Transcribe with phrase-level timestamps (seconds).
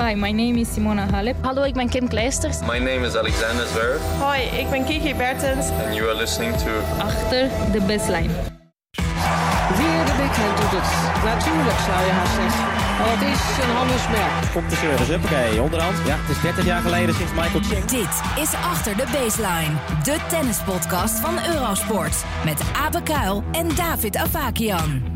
[0.00, 1.36] Hi, my name is Simona Halep.
[1.42, 2.60] Hallo, ik ben Kim Kleisters.
[2.60, 4.00] My name is Alexander Zverev.
[4.18, 5.66] Hoi, ik ben Kiki Bertens.
[5.84, 6.70] And you are listening to...
[6.98, 8.32] Achter de baseline.
[9.76, 11.24] Weer de big hand doet het.
[11.24, 12.64] Natuurlijk zou je haast zeggen.
[12.98, 14.52] Maar het is een handelsmerk.
[14.52, 15.96] Komt de service, huppakee, onderhand.
[16.06, 17.84] Ja, het is 30 jaar geleden sinds Michael Ching.
[17.84, 22.24] Dit is Achter de Baseline, de tennispodcast van Eurosport.
[22.44, 25.09] Met Abe Kuil en David Avakian.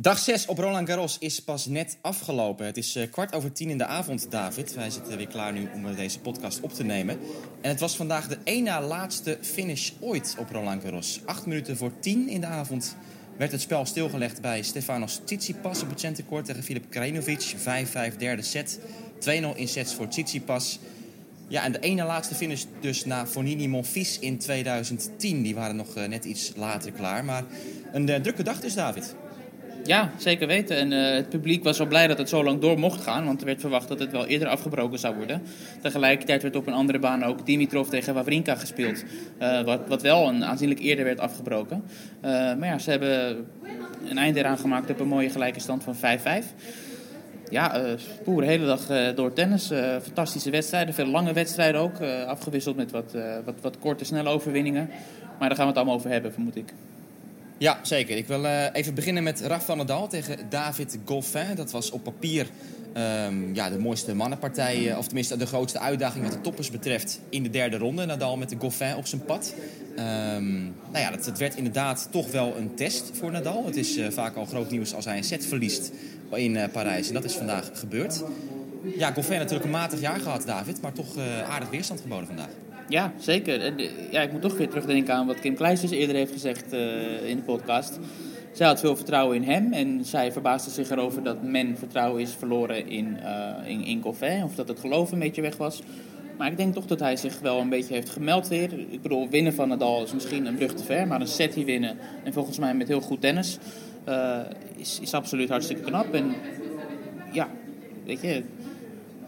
[0.00, 2.66] Dag 6 op Roland Garros is pas net afgelopen.
[2.66, 4.74] Het is uh, kwart over tien in de avond, David.
[4.74, 7.18] Wij zitten weer klaar nu om deze podcast op te nemen.
[7.60, 11.20] En het was vandaag de één na laatste finish ooit op Roland Garros.
[11.24, 12.96] Acht minuten voor tien in de avond
[13.36, 17.54] werd het spel stilgelegd bij Stefanos Tsitsipas op het centercourt tegen Filip Krajinovic.
[18.12, 18.78] 5-5 derde set.
[19.18, 20.78] 2-0 in sets voor Tsitsipas.
[21.48, 25.42] Ja, en de ene laatste finish dus na Fonini Monfils in 2010.
[25.42, 27.24] Die waren nog uh, net iets later klaar.
[27.24, 27.44] Maar
[27.92, 29.14] een drukke dag dus, David.
[29.84, 30.76] Ja, zeker weten.
[30.76, 33.24] En uh, het publiek was wel blij dat het zo lang door mocht gaan.
[33.24, 35.42] Want er werd verwacht dat het wel eerder afgebroken zou worden.
[35.82, 39.04] Tegelijkertijd werd op een andere baan ook Dimitrov tegen Wawrinka gespeeld.
[39.40, 41.84] Uh, wat, wat wel een aanzienlijk eerder werd afgebroken.
[42.24, 43.46] Uh, maar ja, ze hebben
[44.08, 45.98] een eind eraan gemaakt op een mooie gelijke stand van 5-5.
[47.50, 47.92] Ja, uh,
[48.24, 49.72] poer, hele dag door tennis.
[50.02, 52.00] fantastische wedstrijden, veel lange wedstrijden ook.
[52.26, 54.90] afgewisseld met wat, wat, wat korte, snelle overwinningen.
[55.38, 56.72] Maar daar gaan we het allemaal over hebben, vermoed ik.
[57.60, 58.16] Ja, zeker.
[58.16, 61.54] Ik wil uh, even beginnen met Rafa Nadal tegen David Goffin.
[61.54, 62.46] Dat was op papier
[62.96, 67.20] um, ja, de mooiste mannenpartij, uh, of tenminste de grootste uitdaging wat de toppers betreft
[67.28, 68.04] in de derde ronde.
[68.04, 69.54] Nadal met de Goffin op zijn pad.
[69.98, 73.66] Um, nou ja, dat, werd inderdaad toch wel een test voor Nadal.
[73.66, 75.90] Het is uh, vaak al groot nieuws als hij een set verliest
[76.32, 77.08] in Parijs.
[77.08, 78.22] En dat is vandaag gebeurd.
[78.96, 81.16] Ja, Goffin natuurlijk een matig jaar gehad, David, maar toch
[81.48, 82.69] aardig weerstand geboden vandaag.
[82.90, 83.60] Ja, zeker.
[83.60, 83.74] En,
[84.10, 87.36] ja, ik moet toch weer terugdenken aan wat Kim Kleisters eerder heeft gezegd uh, in
[87.36, 87.98] de podcast.
[88.52, 92.34] Zij had veel vertrouwen in hem en zij verbaasde zich erover dat men vertrouwen is
[92.34, 94.04] verloren in, uh, in, in.
[94.44, 95.82] Of dat het geloof een beetje weg was.
[96.38, 98.72] Maar ik denk toch dat hij zich wel een beetje heeft gemeld weer.
[98.72, 101.98] Ik bedoel, winnen van Nadal is misschien een brug te ver, maar een set winnen
[102.24, 103.58] en volgens mij met heel goed tennis
[104.76, 106.14] is, is absoluut hartstikke knap.
[106.14, 106.34] En
[107.32, 107.48] ja,
[108.04, 108.42] weet je,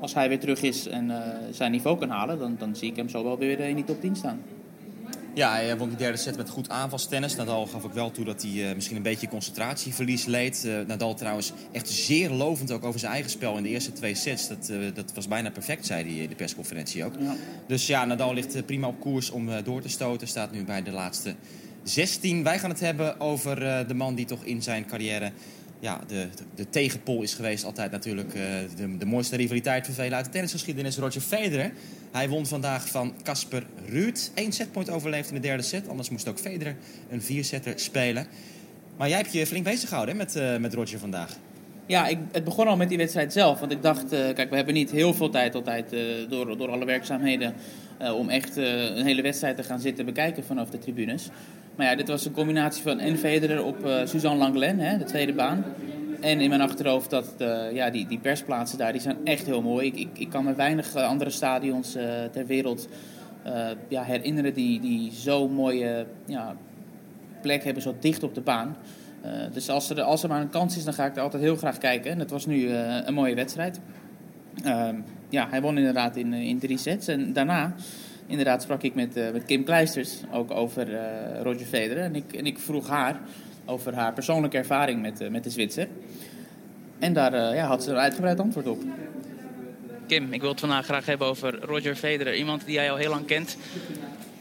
[0.02, 1.16] als hij weer terug is en uh,
[1.50, 4.00] zijn niveau kan halen, dan, dan zie ik hem zo wel weer in die top
[4.00, 4.40] 10 staan.
[5.34, 7.36] Ja, hij won die derde set met goed aanvalstennis.
[7.36, 10.64] Nadal gaf ook wel toe dat hij uh, misschien een beetje concentratieverlies leed.
[10.66, 14.14] Uh, Nadal trouwens echt zeer lovend ook over zijn eigen spel in de eerste twee
[14.14, 14.48] sets.
[14.48, 17.14] Dat, uh, dat was bijna perfect, zei hij in de persconferentie ook.
[17.18, 17.34] Ja.
[17.66, 20.28] Dus ja, Nadal ligt prima op koers om door te stoten.
[20.28, 21.34] Staat nu bij de laatste
[21.82, 22.42] 16.
[22.42, 25.32] Wij gaan het hebben over de man die toch in zijn carrière
[25.82, 28.42] ja, de, de, tegenpol is geweest altijd natuurlijk uh,
[28.76, 30.96] de, de, mooiste rivaliteit voor velen uit de tennisgeschiedenis.
[30.96, 31.72] Roger Federer.
[32.12, 34.30] Hij won vandaag van Casper Ruud.
[34.34, 35.88] Eén setpoint overleefd in de derde set.
[35.88, 36.76] Anders moest ook Federer
[37.10, 38.26] een viersetter spelen.
[38.96, 41.36] Maar jij hebt je flink bezig gehouden met, uh, met Roger vandaag.
[41.86, 43.60] Ja, ik, het begon al met die wedstrijd zelf.
[43.60, 45.96] Want ik dacht, uh, kijk, we hebben niet heel veel tijd altijd
[46.28, 47.54] door, door alle werkzaamheden...
[48.16, 51.30] om echt een hele wedstrijd te gaan zitten bekijken vanaf de tribunes.
[51.76, 55.32] Maar ja, dit was een combinatie van en op uh, Suzanne Langlen, hè, de tweede
[55.32, 55.64] baan.
[56.20, 59.62] En in mijn achterhoofd dat de, ja, die, die persplaatsen daar, die zijn echt heel
[59.62, 59.86] mooi.
[59.86, 61.92] Ik, ik, kan me weinig andere stadions
[62.32, 62.88] ter wereld
[63.88, 66.56] ja, herinneren die, die zo'n mooie ja,
[67.40, 68.76] plek hebben, zo dicht op de baan.
[69.52, 71.56] dus als er, als er maar een kans is, dan ga ik er altijd heel
[71.56, 72.10] graag kijken.
[72.10, 73.80] En het was nu een mooie wedstrijd.
[74.64, 74.96] Ehm,
[75.28, 77.08] ja, hij won inderdaad in, in drie sets.
[77.08, 77.74] En daarna
[78.32, 81.00] inderdaad sprak ik met, uh, met Kim Kleisters ook over uh,
[81.42, 82.02] Roger Federer.
[82.02, 83.20] En ik, en ik vroeg haar
[83.64, 85.88] over haar persoonlijke ervaring met, uh, met de Zwitser.
[86.98, 88.82] En daar ja, had ze een uitgebreid antwoord op.
[90.06, 92.34] Kim, ik wil het vandaag graag hebben over Roger Federer.
[92.34, 93.56] Iemand die jij al heel lang kent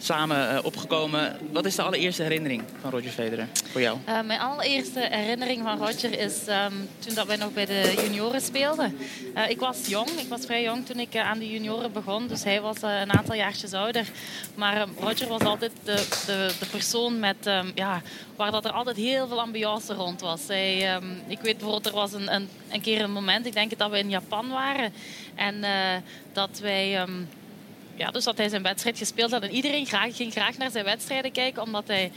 [0.01, 1.37] samen uh, opgekomen.
[1.51, 3.97] Wat is de allereerste herinnering van Roger Federer voor jou?
[4.07, 8.41] Uh, mijn allereerste herinnering van Roger is um, toen dat wij nog bij de junioren
[8.41, 8.97] speelden.
[9.35, 12.27] Uh, ik was jong, ik was vrij jong toen ik aan de junioren begon.
[12.27, 14.07] Dus hij was een aantal jaartjes ouder.
[14.55, 18.01] Maar Roger was altijd de, de, de persoon met, um, ja,
[18.35, 20.41] waar dat er altijd heel veel ambiance rond was.
[20.47, 23.91] Hij, ik weet bijvoorbeeld, er was een, een, een, keer een moment, ik denk dat
[23.91, 24.93] we in Japan waren.
[25.35, 25.63] En
[26.33, 27.05] dat wij
[27.95, 29.41] ja, dus dat hij zijn wedstrijd gespeeld had.
[29.41, 32.11] En iedereen graag, ging graag naar zijn wedstrijden kijken, omdat hij,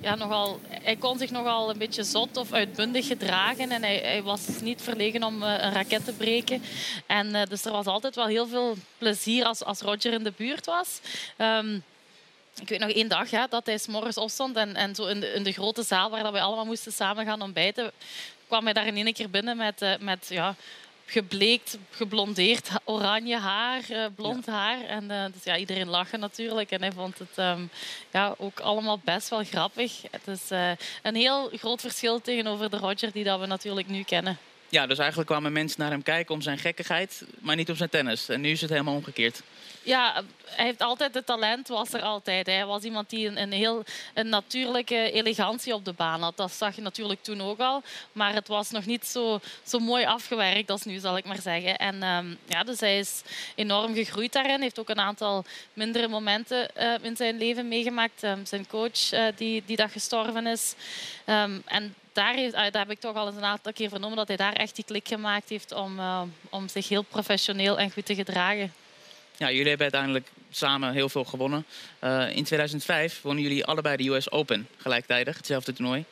[0.00, 3.70] ja, nogal, hij kon zich nogal een beetje zot of uitbundig gedragen.
[3.70, 6.62] En hij, hij was niet verlegen om uh, een raket te breken.
[7.06, 10.32] En uh, dus er was altijd wel heel veel plezier als, als Roger in de
[10.36, 11.00] buurt was.
[11.38, 11.84] Um,
[12.60, 15.32] ik weet nog één dag ja, dat hij s'morgens opstond en, en zo in de,
[15.32, 17.92] in de grote zaal waar dat wij allemaal moesten samen gaan ontbijten,
[18.46, 20.54] kwam hij daar in één keer binnen met, uh, met ja,
[21.06, 24.52] gebleekt, geblondeerd, oranje haar, uh, blond ja.
[24.52, 24.84] haar.
[24.84, 26.70] En uh, dus ja, iedereen lachen natuurlijk.
[26.70, 27.70] En hij vond het um,
[28.12, 30.02] ja, ook allemaal best wel grappig.
[30.10, 30.70] Het is uh,
[31.02, 34.38] een heel groot verschil tegenover de Roger die dat we natuurlijk nu kennen.
[34.74, 37.88] Ja, dus eigenlijk kwamen mensen naar hem kijken om zijn gekkigheid, maar niet om zijn
[37.88, 38.28] tennis.
[38.28, 39.42] En nu is het helemaal omgekeerd.
[39.82, 42.46] Ja, hij heeft altijd het talent, was er altijd.
[42.46, 43.84] Hij was iemand die een, een heel
[44.14, 46.36] een natuurlijke elegantie op de baan had.
[46.36, 47.82] Dat zag je natuurlijk toen ook al.
[48.12, 51.76] Maar het was nog niet zo, zo mooi afgewerkt als nu, zal ik maar zeggen.
[51.76, 53.22] En ehm, ja, dus hij is
[53.54, 54.60] enorm gegroeid daarin.
[54.60, 58.22] heeft ook een aantal mindere momenten eh, in zijn leven meegemaakt.
[58.22, 60.74] Ehm, zijn coach uh, die, die dat gestorven is.
[61.26, 64.16] Um, en daar, heeft, uh, daar, heb ik toch al eens een aantal keer vernomen
[64.16, 67.90] dat hij daar echt die klik gemaakt heeft om, uh, om zich heel professioneel en
[67.90, 68.72] goed te gedragen.
[69.36, 71.66] Ja, jullie hebben uiteindelijk samen heel veel gewonnen.
[72.04, 76.04] Uh, in 2005 wonnen jullie allebei de US Open gelijktijdig, hetzelfde toernooi.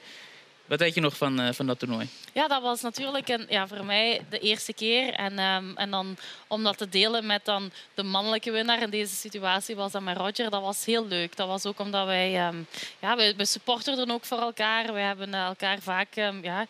[0.73, 2.09] Wat weet je nog van, uh, van dat toernooi?
[2.33, 5.15] Ja, dat was natuurlijk een, ja, voor mij de eerste keer.
[5.15, 6.17] En, um, en dan
[6.47, 10.17] om dat te delen met dan de mannelijke winnaar in deze situatie was dat met
[10.17, 10.51] Roger.
[10.51, 11.37] Dat was heel leuk.
[11.37, 12.67] Dat was ook omdat wij, um,
[12.99, 14.93] ja, wij, wij supporterden ook voor elkaar.
[14.93, 16.67] Wij hebben elkaar vaak um, ja,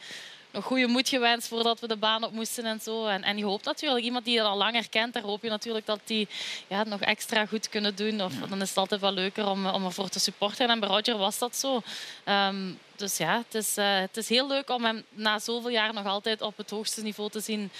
[0.52, 3.06] nog goede moed gewenst voordat we de baan op moesten en zo.
[3.06, 5.86] En, en je hoopt natuurlijk, iemand die je al langer kent, daar hoop je natuurlijk
[5.86, 6.28] dat die
[6.66, 8.22] ja, het nog extra goed kunnen doen.
[8.22, 8.46] Of, ja.
[8.46, 10.68] Dan is het altijd wel leuker om, om ervoor te supporten.
[10.68, 11.82] En bij Roger was dat zo.
[12.28, 15.94] Um, dus ja, het is, uh, het is heel leuk om hem na zoveel jaar
[15.94, 17.70] nog altijd op het hoogste niveau te zien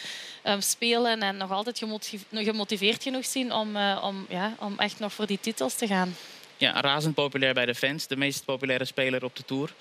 [0.45, 1.23] um, spelen.
[1.23, 5.27] En nog altijd gemotiveerd, gemotiveerd genoeg zien om, uh, om, ja, om echt nog voor
[5.27, 6.17] die titels te gaan.
[6.57, 8.07] Ja, razend populair bij de fans.
[8.07, 9.75] De meest populaire speler op de Tour.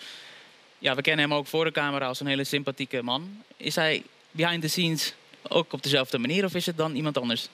[0.82, 3.44] Ja, we kennen hem ook voor de camera als een hele sympathieke man.
[3.58, 5.14] Is hij behind the scenes
[5.48, 7.48] ook op dezelfde manier of is het dan iemand anders?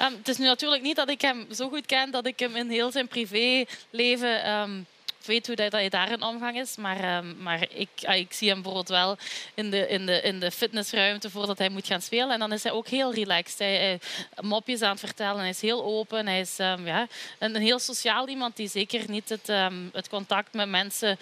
[0.00, 2.56] Um, het is nu natuurlijk niet dat ik hem zo goed ken dat ik hem
[2.56, 4.86] in heel zijn privéleven um,
[5.26, 6.76] weet hoe dat, dat je daar in omgang is.
[6.76, 9.16] Maar, um, maar ik, uh, ik zie hem bijvoorbeeld wel
[9.54, 12.30] in de, in, de, in de fitnessruimte voordat hij moet gaan spelen.
[12.30, 13.58] En dan is hij ook heel relaxed.
[13.58, 14.00] Hij, hij
[14.40, 15.40] mopjes aan het vertellen.
[15.40, 16.26] Hij is heel open.
[16.26, 17.06] Hij is um, ja,
[17.38, 21.18] een, een, heel sociaal iemand die zeker niet het, um, het contact met mensen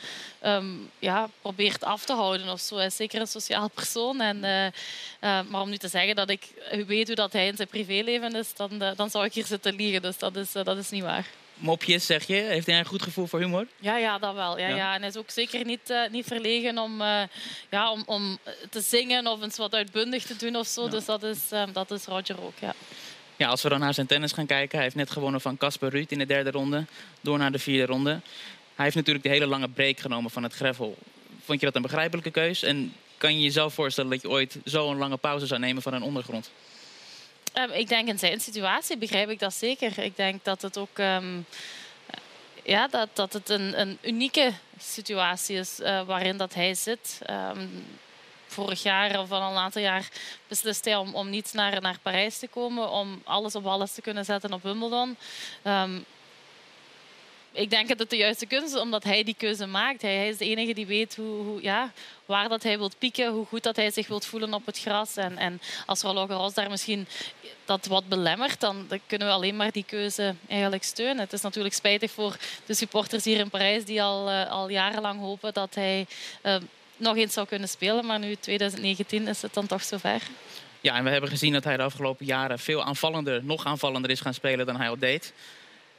[0.99, 2.49] ja, probeert af te houden.
[2.49, 2.77] Of zo.
[2.77, 4.21] Hij is zeker een sociaal persoon.
[4.21, 4.71] En, uh, uh,
[5.49, 6.53] maar om nu te zeggen dat ik
[6.87, 9.75] weet hoe dat hij in zijn privéleven is, dan, uh, dan zou ik hier zitten
[9.75, 10.03] liegen.
[10.03, 11.27] Dus dat is, dat is niet waar
[11.61, 12.35] mopjes, zeg je.
[12.35, 13.67] Heeft hij een goed gevoel voor humor?
[13.77, 14.59] Ja, ja dat wel.
[14.59, 14.77] Ja, ja.
[14.77, 14.95] ja.
[14.95, 17.23] En hij is ook zeker niet, uh, niet verlegen om, uh,
[17.71, 18.39] ja, om, om
[18.71, 20.85] te zingen of eens wat uitbundig te doen of zo.
[20.85, 20.91] Ja.
[20.91, 22.75] Dus dat is, uh, dat is Roger ook, ja.
[23.37, 24.75] Ja, als we dan naar zijn tennis gaan kijken.
[24.75, 26.85] Hij heeft net gewonnen van Casper Ruud in de derde ronde.
[27.21, 28.11] Door naar de vierde ronde.
[28.75, 30.97] Hij heeft natuurlijk de hele lange break genomen van het gravel.
[31.45, 32.63] Vond je dat een begrijpelijke keus?
[32.63, 36.03] En kan je jezelf voorstellen dat je ooit zo'n lange pauze zou nemen van een
[36.03, 36.51] ondergrond?
[37.55, 39.99] Um, ik denk in zijn situatie begrijp ik dat zeker.
[39.99, 41.47] Ik denk dat het ook um,
[42.63, 47.19] ja, dat, dat het een, een unieke situatie is uh, waarin dat hij zit.
[47.31, 47.87] Um,
[48.47, 50.09] vorig jaar of al een aantal jaar
[50.49, 54.01] beslist hij om, om niet naar, naar Parijs te komen, om alles op alles te
[54.01, 55.17] kunnen zetten op Wimbledon.
[57.53, 60.03] Ik denk dat het de juiste keuze is, omdat hij die keuze maakt.
[60.03, 61.93] Hij, hij is de enige die weet hoe, hoe, ja,
[62.27, 65.17] waar dat hij wil pieken, hoe goed dat hij zich wil voelen op het gras.
[65.17, 67.07] En, en als Roland Garros daar misschien
[67.65, 71.19] dat wat belemmert, dan, kunnen we alleen maar die keuze eigenlijk steunen.
[71.19, 72.37] Het is natuurlijk spijtig voor
[72.67, 76.07] de supporters hier in Parijs die al, uh, al jarenlang hopen dat hij
[76.43, 76.57] uh,
[76.97, 78.07] nog eens zou kunnen spelen.
[78.07, 80.23] Maar nu 2019 is het dan toch zover.
[80.81, 84.21] Ja, en we hebben gezien dat hij de afgelopen jaren veel aanvallender, nog aanvallender is
[84.21, 85.33] gaan spelen dan hij al deed.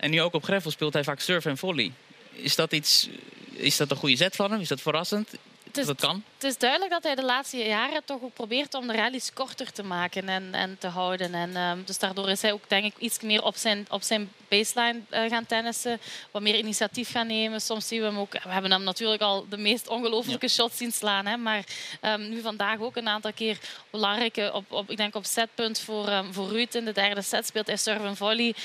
[0.02, 1.92] En nu ook op Greffel speelt hij vaak surf en volley.
[2.32, 3.10] Is dat, iets,
[3.52, 4.60] is dat een goede zet van hem?
[4.60, 5.32] Is dat verrassend?
[5.64, 6.24] Het is, dat kan?
[6.42, 9.72] Het is duidelijk dat hij de laatste jaren toch ook probeert om de rallies korter
[9.72, 11.34] te maken en, en te houden.
[11.34, 14.32] En, um, dus daardoor is hij ook denk ik iets meer op zijn, op zijn
[14.48, 16.00] baseline uh, gaan tennissen.
[16.32, 17.62] Wat meer initiatief gaan nemen.
[17.62, 18.34] Soms zien we hem ook...
[18.34, 20.52] We hebben hem natuurlijk al de meest ongelooflijke ja.
[20.52, 21.26] shots zien slaan.
[21.26, 21.64] Hè, maar
[22.02, 23.58] um, nu vandaag ook een aantal keer
[23.90, 24.54] belangrijke...
[24.54, 27.68] Op, op, ik denk op setpunt voor, um, voor Ruud in de derde set speelt
[27.68, 28.56] hij serve en volley.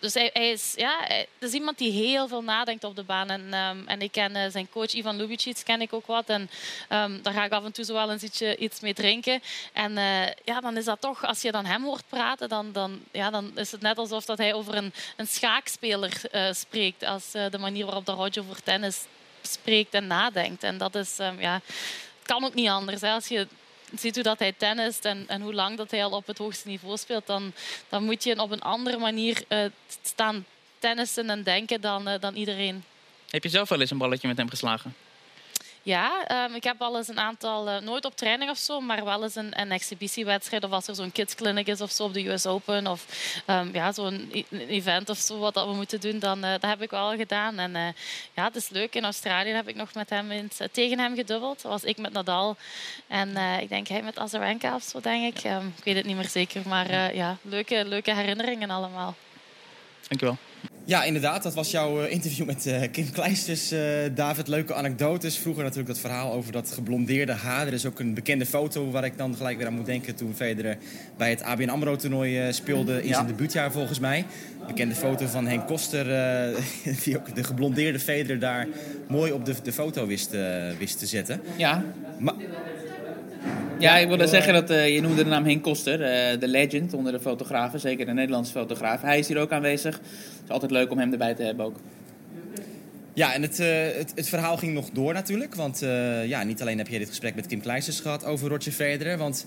[0.00, 3.30] dus hij, hij, is, ja, hij is iemand die heel veel nadenkt op de baan.
[3.30, 3.52] En,
[3.86, 6.28] en ik ken uh, zijn coach Ivan Lubicic ken ik ook wat.
[6.28, 6.50] En
[7.04, 9.42] um, daar ga ik af en toe zo wel eens iets mee drinken.
[9.72, 13.00] En uh, ja, dan is dat toch, als je dan hem hoort praten, dan, dan,
[13.10, 17.04] ja, dan is het net alsof dat hij over een, een schaakspeler uh, spreekt.
[17.04, 19.04] Als uh, de manier waarop de Roger voor tennis
[19.42, 20.62] spreekt en nadenkt.
[20.62, 23.00] En dat is, um, ja, het kan ook niet anders.
[23.00, 23.10] Hè.
[23.10, 23.46] Als je
[23.98, 26.68] ziet hoe dat hij tennist en, en hoe lang dat hij al op het hoogste
[26.68, 27.52] niveau speelt, dan,
[27.88, 29.44] dan moet je op een andere manier
[30.02, 30.46] staan
[30.78, 32.84] tennissen en denken dan, dan iedereen.
[33.30, 34.94] Heb je zelf wel eens een balletje met hem geslagen?
[35.84, 39.04] Ja, um, ik heb al eens een aantal, uh, nooit op training of zo, maar
[39.04, 40.64] wel eens een, een exhibitiewedstrijd.
[40.64, 42.86] Of als er zo'n kids clinic is of zo op de US Open.
[42.86, 43.06] Of
[43.46, 46.82] um, ja, zo'n event of zo wat dat we moeten doen, dan uh, dat heb
[46.82, 47.58] ik wel gedaan.
[47.58, 47.86] En uh,
[48.34, 48.94] ja, het is leuk.
[48.94, 51.62] In Australië heb ik nog met hem tegen hem gedubbeld.
[51.62, 52.56] Dat was ik met Nadal.
[53.06, 55.44] En ik denk hij met Azarenka of zo, denk ik.
[55.44, 56.62] Um, ik weet het niet meer zeker.
[56.68, 59.14] Maar ja, leuke, leuke herinneringen allemaal.
[60.08, 60.36] Dankjewel.
[60.84, 61.42] Ja, inderdaad.
[61.42, 63.72] Dat was jouw eh, interview met uh, Kim Kleisters.
[63.72, 63.80] Uh,
[64.14, 65.38] David, leuke anekdotes.
[65.38, 67.66] Vroeger natuurlijk dat verhaal over dat geblondeerde haar.
[67.66, 70.14] Er is ook een bekende foto waar ik dan gelijk weer aan moet denken...
[70.14, 70.76] toen Federer
[71.16, 73.14] bij het ABN AMRO-toernooi speelde in ja.
[73.14, 74.24] zijn debuutjaar volgens mij.
[74.66, 76.04] Bekende foto van Henk Koster,
[77.04, 78.66] die ook de geblondeerde Federer daar
[79.08, 80.30] mooi op de, de foto wist,
[80.78, 81.40] wist te zetten.
[81.56, 81.84] Ja.
[82.18, 82.34] Maar,
[83.82, 86.94] ja, ik wilde zeggen dat uh, je noemde de naam Henk Koster, uh, de legend
[86.94, 89.02] onder de fotografen, zeker de Nederlandse fotograaf.
[89.02, 89.94] Hij is hier ook aanwezig.
[89.94, 91.76] Het is altijd leuk om hem erbij te hebben ook.
[93.14, 95.54] Ja, en het, uh, het, het, verhaal ging nog door natuurlijk.
[95.54, 95.84] Want
[96.26, 99.18] ja, niet alleen heb je dit gesprek met Kim Kleisters gehad over Roger Federer.
[99.18, 99.46] Want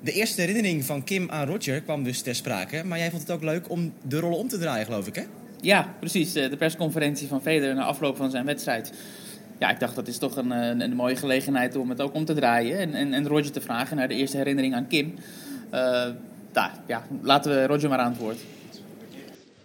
[0.00, 2.84] de eerste herinnering van Kim aan Roger kwam dus ter sprake.
[2.84, 5.22] Maar jij vond het ook leuk om de rollen om te draaien, geloof ik, hè?
[5.60, 6.32] Ja, precies.
[6.32, 8.92] De persconferentie van Federer na afloop van zijn wedstrijd
[9.58, 12.24] ja, ik dacht dat is toch een, een, een, mooie gelegenheid om het ook om
[12.24, 12.78] te draaien.
[12.78, 15.14] En, en, en Roger te vragen naar de eerste herinnering aan Kim.
[15.74, 16.06] Uh,
[16.52, 18.40] daar, ja, laten we Roger maar antwoorden.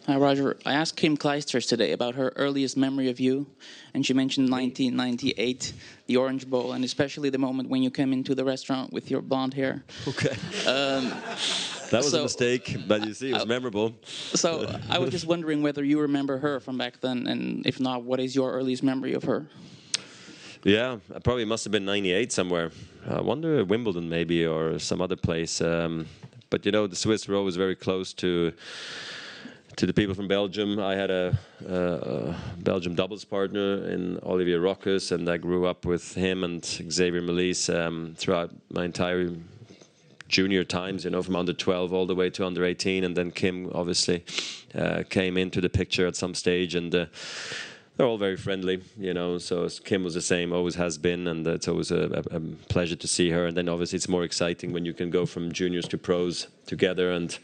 [0.08, 0.58] Hi, Roger.
[0.66, 3.46] I asked Kim Kleisters today about her earliest memory of you,
[3.94, 5.74] and she mentioned 1998,
[6.08, 9.22] the Orange Bowl, and especially the moment when you came into the restaurant with your
[9.22, 9.84] blonde hair.
[10.08, 10.36] Okay.
[10.68, 11.14] Um,
[11.92, 13.94] that was so, a mistake, but you see, it was uh, memorable.
[14.34, 18.04] So I was just wondering whether you remember her from back then, and if not,
[18.04, 19.48] what is your earliest memory of her?
[20.64, 22.72] Yeah, probably must have been '98 somewhere.
[23.10, 25.60] I wonder Wimbledon maybe or some other place.
[25.60, 26.06] Um,
[26.52, 28.54] but you know, the Swiss row was very close to
[29.78, 30.80] to the people from Belgium.
[30.80, 31.36] I had a,
[31.68, 36.64] a, a Belgium doubles partner in Olivier Rockes, and I grew up with him and
[36.64, 39.32] Xavier Melise um, throughout my entire
[40.28, 43.04] junior times, you know, from under 12 all the way to under 18.
[43.04, 44.24] And then Kim obviously
[44.76, 46.76] uh, came into the picture at some stage.
[46.76, 47.06] And uh,
[48.02, 49.38] they're all very friendly, you know.
[49.38, 53.08] So Kim was the same, always has been, and it's always a, a, pleasure to
[53.08, 53.46] see her.
[53.46, 57.12] And then obviously it's more exciting when you can go from juniors to pros together
[57.12, 57.38] and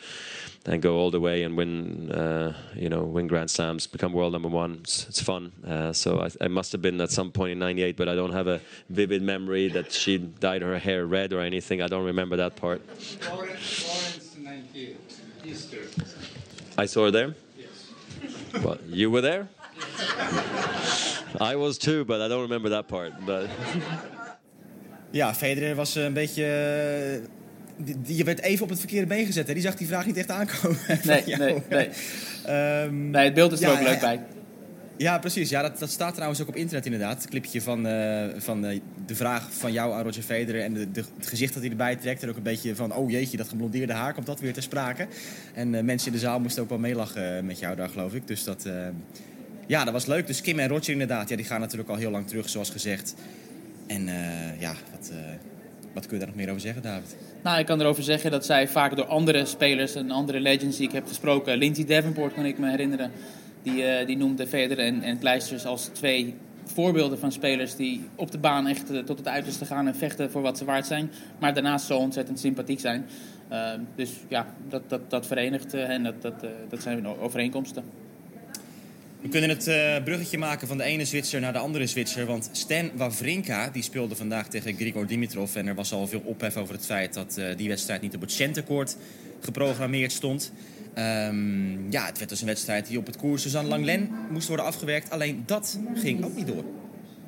[0.66, 4.34] and go all the way and win, uh, you know, win Grand Slams, become world
[4.34, 4.80] number one.
[4.82, 5.52] It's, it's fun.
[5.66, 8.34] Uh, so I, I, must have been at some point in '98, but I don't
[8.34, 8.60] have a
[8.90, 11.84] vivid memory that she dyed her hair red or anything.
[11.84, 12.82] I don't remember that part.
[13.00, 14.98] Florence, 98,
[15.46, 15.84] Easter.
[16.80, 17.36] I saw her there.
[17.56, 18.64] Yes.
[18.64, 19.50] Well, you were there.
[21.52, 23.26] I was too, but I don't remember that part.
[23.26, 23.48] But...
[25.12, 26.44] Ja, Federer was een beetje...
[28.06, 29.48] Je werd even op het verkeerde been gezet.
[29.48, 29.54] Hè?
[29.54, 30.78] Die zag die vraag niet echt aankomen.
[31.04, 31.90] Nee, nee, nee.
[32.84, 34.22] um, nee, het beeld is er ja, ook leuk bij.
[34.98, 35.50] Ja, precies.
[35.50, 37.22] Ja, dat, dat staat trouwens ook op internet inderdaad.
[37.22, 40.62] Het clipje van, uh, van uh, de vraag van jou aan Roger Federer...
[40.62, 42.24] en de, de, het gezicht dat hij erbij trekt.
[42.24, 45.08] En ook een beetje van, oh jeetje, dat geblondeerde haar, komt dat weer ter sprake?
[45.54, 48.28] En uh, mensen in de zaal moesten ook wel meelachen met jou daar, geloof ik.
[48.28, 48.70] Dus dat...
[49.68, 50.28] Ja, dat was leuk.
[50.28, 53.16] Dus Kim en Roger inderdaad, ja, die gaan natuurlijk al heel lang terug, zoals gezegd.
[53.88, 55.18] En uh, ja, wat, uh,
[55.94, 57.16] wat kun je daar nog meer over zeggen, David?
[57.44, 60.88] Nou, ik kan erover zeggen dat zij vaak door andere spelers en andere legends die
[60.88, 61.58] ik heb gesproken...
[61.58, 63.12] Lindsay Davenport kan ik me herinneren.
[63.64, 67.76] Die, uh, die noemde Federer en, en Kleisters als twee voorbeelden van spelers...
[67.76, 70.86] die op de baan echt tot het uiterste gaan en vechten voor wat ze waard
[70.86, 71.12] zijn.
[71.40, 73.06] Maar daarnaast zo ontzettend sympathiek zijn.
[73.96, 77.84] dus ja, dat, dat, dat verenigt en dat, dat, dat zijn overeenkomsten.
[79.22, 82.26] We kunnen het uh, bruggetje maken van de ene Zwitser naar de andere Zwitser.
[82.26, 85.56] Want Stan Wawrinka die speelde vandaag tegen Grigor Dimitrov.
[85.56, 88.22] En er was al veel ophef over het feit dat uh, die wedstrijd niet op
[88.22, 88.98] het centercourt
[89.42, 90.52] geprogrammeerd stond.
[90.98, 94.66] Um, ja, het werd dus een wedstrijd die op het koers Suzanne Langlen moest worden
[94.66, 95.10] afgewerkt.
[95.10, 96.64] Alleen dat ging ook niet door.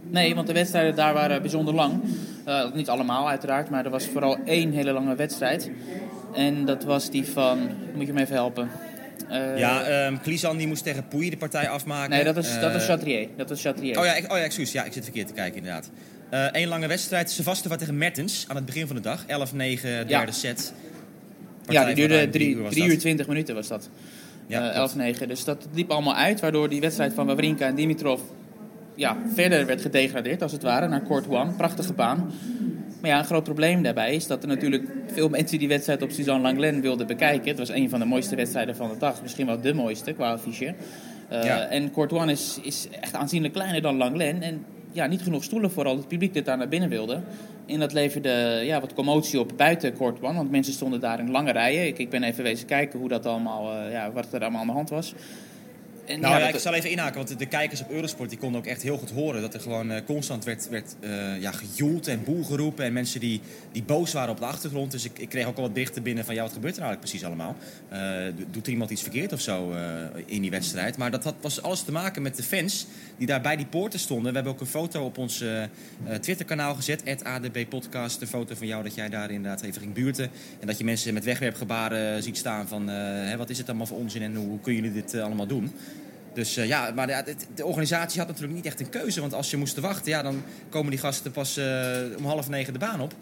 [0.10, 2.02] Nee, want de wedstrijden daar waren bijzonder lang.
[2.48, 5.70] Uh, niet allemaal uiteraard, maar er was vooral één hele lange wedstrijd.
[6.34, 8.70] En dat was die van, moet je me even helpen,
[9.56, 12.10] ja, um, Klisan die moest tegen Pouille de partij afmaken.
[12.10, 13.28] Nee, dat is, uh, dat is Chatrier.
[13.38, 14.00] Dat is Chatrier.
[14.00, 14.72] Oh ja, ik, oh ja, excuus.
[14.72, 15.90] Ja, ik zit verkeerd te kijken inderdaad.
[16.30, 17.32] Eén uh, lange wedstrijd.
[17.32, 19.24] Sevastova tegen Mertens aan het begin van de dag.
[19.24, 20.32] 11-9, derde ja.
[20.32, 20.74] set.
[21.66, 22.30] Partij ja, die duurde
[22.70, 23.90] 3 uur 20 minuten was dat.
[24.48, 25.28] Ja, 11-9.
[25.28, 28.22] Dus dat liep allemaal uit, waardoor die wedstrijd van Wawrinka en Dimitrov
[28.96, 31.52] ja, verder werd gedegradeerd, als het ware, naar Court One.
[31.52, 32.32] Prachtige baan.
[33.02, 36.12] Maar ja, een groot probleem daarbij is dat er natuurlijk veel mensen die wedstrijd op
[36.12, 37.48] Suzanne Langlen wilden bekijken.
[37.48, 39.22] Het was een van de mooiste wedstrijden van de dag.
[39.22, 40.74] Misschien wel de mooiste qua affiche.
[41.32, 44.42] Uh, En Courtois is, is echt aanzienlijk kleiner dan Langlen.
[44.42, 47.22] En ja, niet genoeg stoelen voor al het publiek dat daar naar binnen wilde.
[47.66, 50.36] En dat leverde ja, wat commotie op buiten Courtois.
[50.36, 51.88] Want mensen stonden daar in lange rijen.
[51.88, 54.68] Ik, ik ben even wezen kijken hoe dat allemaal, uh, ja, wat er allemaal aan
[54.68, 55.14] de hand was
[56.18, 58.82] nou ja, ik zal even inhaken, want de, kijkers op Eurosport die konden ook echt
[58.82, 62.44] heel goed horen dat er gewoon uh, constant werd, werd uh, ja, gejoeld en boel
[62.44, 62.86] geroepen.
[62.86, 64.92] En mensen die, die boos waren op de achtergrond.
[64.92, 67.12] Dus ik, ik kreeg ook al wat berichten binnen van ja, wat gebeurt er eigenlijk
[67.12, 67.56] precies allemaal?
[67.94, 69.74] Uh, doet er iemand iets verkeerd of zo
[70.26, 70.98] in die wedstrijd?
[70.98, 72.88] Maar dat had, was alles te maken met de fans
[73.18, 74.28] die daar bij die poorten stonden.
[74.28, 75.44] We hebben ook een foto op ons
[76.22, 78.22] Twitter-kanaal gezet, ADB Podcast.
[78.22, 80.30] Een foto van jou dat jij daar inderdaad even ging buurten.
[80.60, 83.98] En dat je mensen met wegwerpgebaren ziet staan van hè, wat is het allemaal voor
[83.98, 85.72] onzin en hoe, hoe kunnen jullie dit allemaal doen?
[86.34, 87.08] Dus eh, ja, maar
[87.56, 89.22] de, organisatie had natuurlijk niet echt een keuze.
[89.22, 92.74] Want als je moest wachten, ja, dan komen die gasten pas eh, om half negen
[92.74, 93.14] de baan op.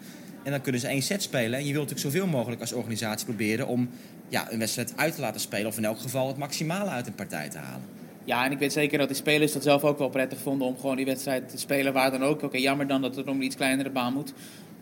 [0.42, 1.58] En dan kunnen ze één set spelen.
[1.58, 3.90] En je wilt natuurlijk zoveel mogelijk als organisatie proberen om
[4.28, 5.66] ja, een wedstrijd uit te laten spelen.
[5.66, 7.86] Of in elk geval het maximale uit een partij te halen.
[8.24, 10.78] Ja, en ik weet zeker dat die spelers dat zelf ook wel prettig vonden om
[10.78, 12.42] gewoon die wedstrijd te spelen waar dan ook.
[12.42, 14.32] Oké, jammer dan dat het om een iets kleinere baan moet.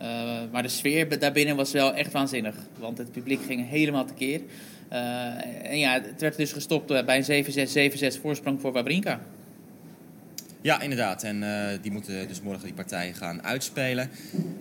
[0.01, 0.05] Uh,
[0.51, 2.55] maar de sfeer daarbinnen was wel echt waanzinnig.
[2.79, 4.39] Want het publiek ging helemaal tekeer.
[4.39, 4.45] Uh,
[4.89, 7.45] en ja, het werd dus gestopt bij een
[8.11, 9.21] 7-6, 7-6 voorsprong voor Wawrinka.
[10.61, 11.23] Ja, inderdaad.
[11.23, 14.09] En uh, die moeten dus morgen die partijen gaan uitspelen.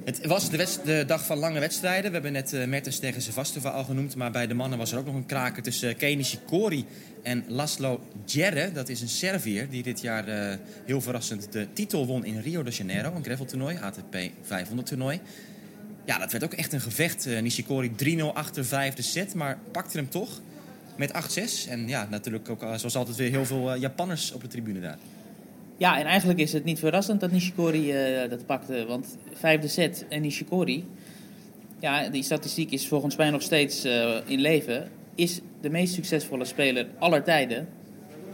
[0.04, 2.04] Het was de, de dag van lange wedstrijden.
[2.04, 4.16] We hebben net uh, Mertens tegen Sevastova al genoemd.
[4.16, 6.84] Maar bij de mannen was er ook nog een kraker tussen uh, Kenny
[7.22, 8.72] en Laszlo Djerre.
[8.72, 12.70] Dat is een Servier die dit jaar heel verrassend de titel won in Rio de
[12.70, 13.14] Janeiro.
[13.14, 15.20] Een graveltoernooi, ATP 500 toernooi.
[16.06, 17.26] Ja, dat werd ook echt een gevecht.
[17.26, 20.40] Uh, Nishikori 3-0 achter vijfde set, maar pakte hem toch
[20.96, 21.12] met
[21.66, 21.70] 8-6.
[21.70, 24.98] En ja, natuurlijk ook zoals altijd weer heel veel Japanners op de tribune daar.
[25.76, 28.84] Ja, en eigenlijk is het niet verrassend dat Nishikori uh, dat pakte.
[28.86, 30.84] Want vijfde set en Nishikori,
[31.80, 36.44] ja, die statistiek is volgens mij nog steeds uh, in leven, is de meest succesvolle
[36.44, 37.68] speler aller tijden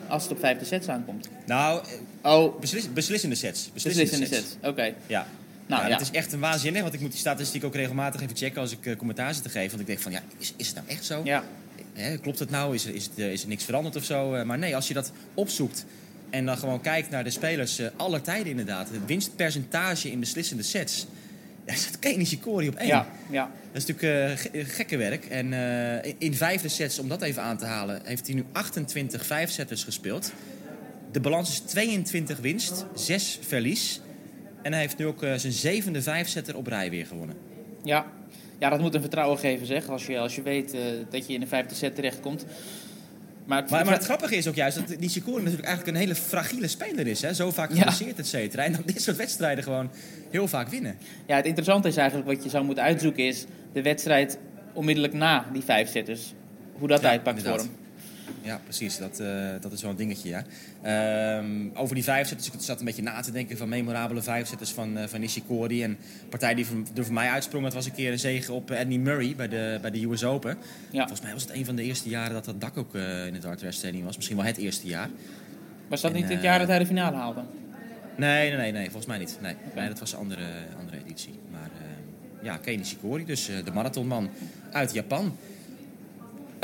[0.08, 1.28] als het op vijfde sets aankomt.
[1.46, 1.82] Nou,
[2.22, 2.60] oh.
[2.60, 3.70] Beslis, beslissende sets.
[3.72, 4.68] Beslissende, beslissende sets, oké.
[4.68, 4.94] Okay.
[5.06, 5.26] Ja.
[5.66, 5.92] Nou, ja, ja.
[5.92, 8.72] Het is echt een waanzinnig, want ik moet die statistiek ook regelmatig even checken als
[8.72, 9.68] ik uh, commentaar zit te geven.
[9.68, 11.20] Want ik denk van, ja, is, is het nou echt zo?
[11.24, 11.44] Ja.
[11.92, 12.74] Hè, klopt het nou?
[12.74, 14.44] Is er, is, het, is er niks veranderd of zo?
[14.44, 15.84] maar nee, als je dat opzoekt
[16.30, 18.88] en dan gewoon kijkt naar de spelers aller tijden inderdaad.
[18.88, 21.06] Het winstpercentage in beslissende sets.
[21.66, 22.88] Ja, dat Kenny Nishikori op één.
[22.88, 23.50] Ja, ja.
[23.72, 25.24] Dat is natuurlijk uh, gekke werk.
[25.24, 29.26] En uh, in vijfde sets, om dat even aan te halen, heeft hij nu 28
[29.26, 30.32] vijfsetters gespeeld.
[31.12, 34.00] De balans is 22 winst, 6 verlies.
[34.62, 37.36] En hij heeft nu ook zijn zevende vijfsetter op rij weer gewonnen.
[37.84, 38.06] Ja.
[38.58, 39.88] ja, dat moet een vertrouwen geven zeg.
[39.88, 40.76] Als je, als je weet
[41.10, 42.44] dat je in de vijfde set terechtkomt.
[43.44, 46.02] Maar het, maar, maar het grappige is ook juist dat die Sikori natuurlijk eigenlijk een
[46.02, 47.22] hele fragiele speler is.
[47.22, 47.34] Hè?
[47.34, 48.64] Zo vaak geblesseerd, et cetera.
[48.64, 49.90] En dan dit soort wedstrijden gewoon
[50.30, 50.96] heel vaak winnen.
[51.26, 54.38] Ja, het interessante is eigenlijk wat je zou moeten uitzoeken is de wedstrijd
[54.72, 56.34] onmiddellijk na die vijf setters.
[56.72, 57.60] Hoe dat ja, uitpakt inderdaad.
[57.60, 57.81] voor hem.
[58.42, 58.98] Ja, precies.
[58.98, 60.44] Dat, uh, dat is wel een dingetje, ja.
[61.38, 64.98] Um, over die vijfzetters, ik zat een beetje na te denken van memorabele vijfzetters van,
[64.98, 65.82] uh, van Nishikori.
[65.82, 68.70] En een partij die er voor mij uitsprong, dat was een keer een zege op
[68.70, 70.56] Andy Murray bij de, bij de US Open.
[70.90, 70.98] Ja.
[70.98, 73.34] Volgens mij was het een van de eerste jaren dat dat dak ook uh, in
[73.34, 74.16] het Hard West Stadium was.
[74.16, 75.08] Misschien wel het eerste jaar.
[75.88, 77.42] Was dat En, niet het eh, jaar dat hij de finale haalde?
[78.16, 79.38] Nee, nee, nee, nee volgens mij niet.
[79.40, 80.46] Nee, nee dat was een andere,
[80.78, 81.38] andere editie.
[81.50, 81.70] Maar
[82.42, 84.30] ja, Kei Nishikori, dus de marathonman
[84.72, 85.36] uit Japan.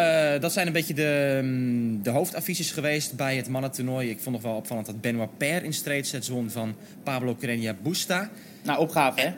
[0.00, 4.10] Uh, dat zijn een beetje de, um, de hoofdaffiches geweest bij het mannentoernooi.
[4.10, 8.30] Ik vond nog wel opvallend dat Benoit Per in straight won van Pablo Carreño Busta.
[8.62, 9.32] Nou, opgave, hè?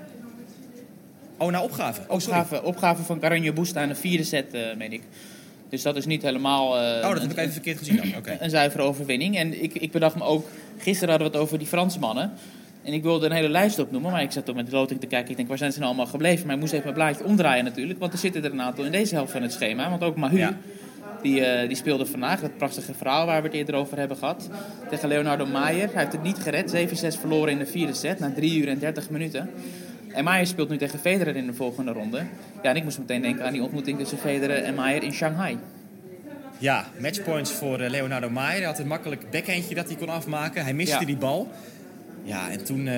[1.37, 2.01] Oh, nou, opgave.
[2.01, 5.03] Oh, opgave, opgave van Carreño Busta in de vierde set, uh, meen ik.
[5.68, 6.77] Dus dat is niet helemaal...
[6.77, 8.16] Uh, oh, dat heb ik even verkeerd gezien dan.
[8.16, 8.37] Okay.
[8.40, 9.37] Een zuivere overwinning.
[9.37, 10.49] En ik, ik bedacht me ook...
[10.79, 12.33] Gisteren hadden we het over die Fransmannen.
[12.82, 15.06] En ik wilde een hele lijst opnoemen, maar ik zat op met de loting te
[15.06, 15.30] kijken.
[15.30, 16.46] Ik denk, waar zijn ze nou allemaal gebleven?
[16.46, 17.98] Maar ik moest even mijn blaadje omdraaien natuurlijk.
[17.98, 19.90] Want er zitten er een aantal in deze helft van het schema.
[19.90, 20.56] Want ook Mahu, ja.
[21.22, 22.40] die, uh, die speelde vandaag.
[22.40, 24.48] Dat prachtige verhaal waar we het eerder over hebben gehad.
[24.88, 25.88] Tegen Leonardo Maier.
[25.92, 26.74] Hij heeft het niet gered.
[27.16, 28.18] 7-6 verloren in de vierde set.
[28.18, 29.50] Na 3 uur en 30 minuten.
[30.08, 32.18] En Maier speelt nu tegen Federer in de volgende ronde.
[32.62, 35.58] Ja, en ik moest meteen denken aan die ontmoeting tussen Federer en Maier in Shanghai.
[36.58, 38.56] Ja, matchpoints voor Leonardo Maier.
[38.56, 40.62] Hij had een makkelijk backhandje dat hij kon afmaken.
[40.64, 41.06] Hij miste ja.
[41.06, 41.48] die bal.
[42.24, 42.94] Ja, en toen, uh,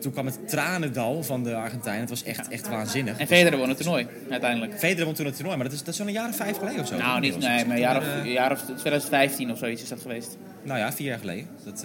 [0.00, 2.00] toen kwam het tranendal van de Argentijn.
[2.00, 3.18] Het was echt, echt waanzinnig.
[3.18, 4.78] En Federer won het toernooi, uiteindelijk.
[4.78, 6.80] Federer won toen het toernooi, maar dat is, dat is zo'n jaar of vijf geleden
[6.80, 6.96] of zo.
[6.96, 10.00] Nou, niet, nee, maar een jaar of, uh, jaar of 2015 of zoiets is dat
[10.00, 10.36] geweest.
[10.62, 11.46] Nou ja, vier jaar geleden.
[11.64, 11.84] Dat,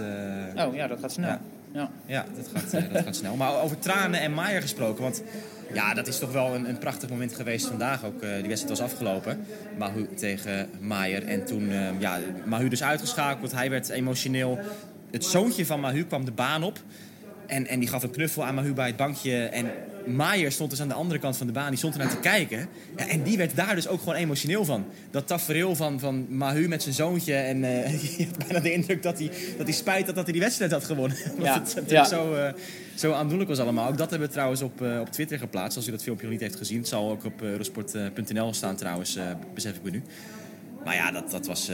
[0.55, 1.29] uh, oh ja, dat gaat snel.
[1.29, 1.39] Ja,
[1.71, 1.89] ja.
[2.05, 3.35] ja dat, gaat, dat gaat snel.
[3.35, 5.23] Maar over tranen en Maier gesproken, want
[5.73, 8.05] ja, dat is toch wel een, een prachtig moment geweest vandaag.
[8.05, 9.45] Ook die wedstrijd was afgelopen.
[9.77, 11.27] Mahu tegen Maier.
[11.27, 13.51] En toen, ja, Mahu dus uitgeschakeld.
[13.51, 14.59] Hij werd emotioneel.
[15.11, 16.79] Het zoontje van Mahu kwam de baan op.
[17.47, 19.43] En, en die gaf een knuffel aan Mahu bij het bankje.
[19.43, 19.71] En
[20.05, 21.69] Maier stond dus aan de andere kant van de baan.
[21.69, 22.67] Die stond ernaar te kijken.
[22.97, 24.85] Ja, en die werd daar dus ook gewoon emotioneel van.
[25.11, 27.33] Dat tafereel van, van Mahu met zijn zoontje.
[27.33, 30.33] En uh, je had bijna de indruk dat hij, dat hij spijt had dat hij
[30.33, 31.17] die wedstrijd had gewonnen.
[31.39, 32.03] Ja, het, ja.
[32.03, 32.51] zo, uh,
[32.95, 33.87] zo aandoenlijk was allemaal.
[33.87, 35.77] Ook dat hebben we trouwens op, uh, op Twitter geplaatst.
[35.77, 36.77] Als u dat filmpje nog niet heeft gezien.
[36.77, 39.17] Het zal ook op eurosport.nl staan trouwens,
[39.53, 40.03] besef ik me nu.
[40.85, 41.69] Maar ja, dat, dat was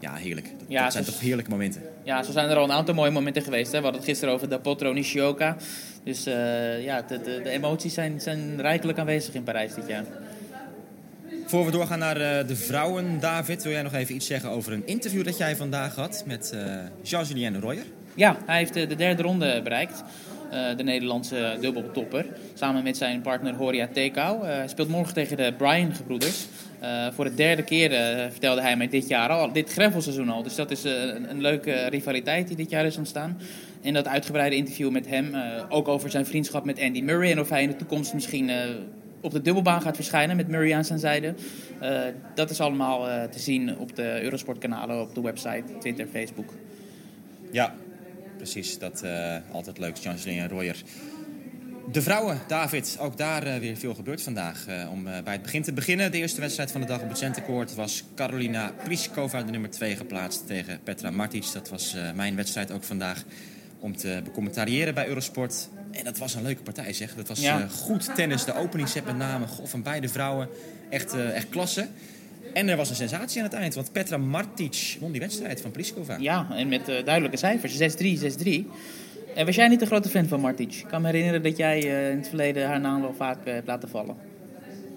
[0.00, 0.46] ja, heerlijk.
[0.58, 1.82] Dat, ja, dat zijn zo, toch heerlijke momenten.
[2.02, 3.72] Ja, zo zijn er al een aantal mooie momenten geweest.
[3.72, 3.78] Hè.
[3.78, 5.56] We hadden het gisteren over de Potro Nishioka.
[6.04, 10.04] Dus uh, ja, de, de, de, emoties zijn, zijn rijkelijk aanwezig in Parijs dit jaar.
[11.46, 14.72] Voor we doorgaan naar uh, de vrouwen, David, wil jij nog even iets zeggen over
[14.72, 17.84] een interview dat jij vandaag had met uh, Jean-Julien Royer?
[18.14, 20.02] Ja, hij heeft de derde ronde bereikt.
[20.50, 22.26] eh, de Nederlandse dubbeltopper.
[22.54, 24.42] Samen met zijn partner Horia Tekau.
[24.42, 26.46] Eh, hij speelt morgen tegen de Bryan-gebroeders.
[26.80, 30.42] Eh, voor de derde keer eh, vertelde hij mij dit jaar al, dit gravelseizoen al.
[30.42, 30.92] Dus dat is eh,
[31.28, 33.38] een, leuke rivaliteit die dit jaar is ontstaan.
[33.82, 35.34] En dat uitgebreide interview met hem,
[35.68, 37.30] ook over zijn vriendschap met Andy Murray.
[37.30, 38.50] En of hij in de toekomst misschien
[39.20, 41.34] op de dubbelbaan gaat verschijnen met Murray aan zijn zijde.
[42.34, 46.52] Dat is allemaal te zien op de Eurosport-kanalen, op de website, Twitter, Facebook.
[47.50, 47.74] Ja,
[48.36, 48.78] precies.
[48.78, 49.04] Dat
[49.52, 50.76] altijd leuk, Chanceling en Royer.
[51.92, 54.66] De vrouwen, David, ook daar uh, weer veel gebeurd vandaag.
[54.68, 57.08] Uh, om uh, bij het begin te beginnen, de eerste wedstrijd van de dag op
[57.08, 61.52] het centercourt was Carolina Pliskova, de nummer 2, geplaatst tegen Petra Martic.
[61.52, 63.24] Dat was mijn wedstrijd ook vandaag
[63.78, 65.68] om te becommentariëren bij Eurosport.
[65.90, 67.14] En dat was een leuke partij, zeg.
[67.14, 67.68] Dat was ja.
[67.68, 70.48] goed tennis, de openingsset met name Goh, van beide vrouwen.
[70.90, 71.88] Echt, echt klasse.
[72.54, 75.70] En er was een sensatie aan het eind, want Petra Martic won die wedstrijd van
[75.70, 76.16] Pliskova.
[76.20, 78.66] Ja, en met duidelijke cijfers, 6-3, 6-3.
[79.36, 80.74] En was jij niet een grote fan van Martic?
[80.74, 83.52] Ik kan me herinneren dat jij uh, in het verleden haar naam wel vaak uh,
[83.52, 84.16] hebt laten vallen.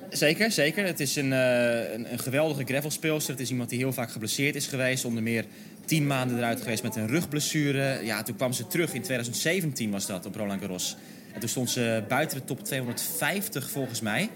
[0.09, 0.85] Zeker, zeker.
[0.85, 3.31] Het is een, een, een, geweldige gravelspeelster.
[3.33, 5.05] Het is iemand die heel vaak geblesseerd is geweest.
[5.05, 5.45] Onder meer
[5.85, 7.99] tien maanden eruit geweest met een rugblessure.
[8.03, 10.95] Ja, toen kwam ze terug in 2017 was dat op Roland Garros.
[11.33, 14.29] En toen stond ze buiten de top 250 volgens mij.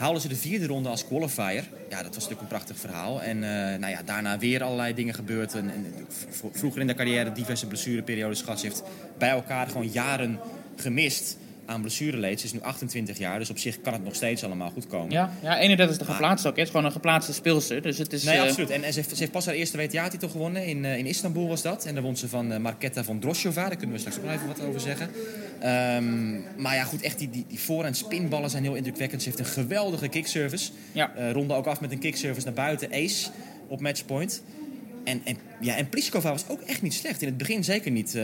[0.00, 1.64] Haalden ze de vierde ronde als qualifier.
[1.88, 3.22] Ja, dat was natuurlijk een prachtig verhaal.
[3.22, 5.54] En uh, nou ja, daarna weer allerlei dingen gebeurd.
[5.54, 5.72] En,
[6.52, 8.62] vroeger in de carrière diverse blessureperiodes gehad.
[8.62, 8.82] Heeft
[9.18, 10.38] bij elkaar gewoon jaren
[10.76, 11.36] gemist
[11.70, 12.40] aan blessureleed.
[12.40, 15.10] Ze is nu 28 jaar, dus op zich kan het nog steeds allemaal goed komen.
[15.10, 16.56] Ja, ja 31 is de geplaatst ook.
[16.56, 17.82] Het is gewoon een geplaatste speelster.
[17.82, 18.42] Dus het is, nee, uh...
[18.42, 18.70] absoluut.
[18.70, 20.66] En, en ze, heeft, ze, heeft, pas haar eerste WTA-titel gewonnen.
[20.66, 21.84] In, uh, in Istanbul was dat.
[21.84, 23.68] En daar won ze van uh, Marketa van Droshova.
[23.68, 25.10] Daar kunnen we straks nog even wat over zeggen.
[25.96, 29.22] Um, maar ja, goed, echt die, die, die voor- en spinballen zijn heel indrukwekkend.
[29.22, 30.70] Ze heeft een geweldige kickservice.
[30.92, 31.12] Ja.
[31.32, 32.92] ronde ook af met een kickservice naar buiten.
[32.92, 33.30] Ace
[33.68, 34.42] op matchpoint.
[35.04, 37.22] En, en, ja, en Pliskova was ook echt niet slecht.
[37.22, 38.18] In het begin zeker niet.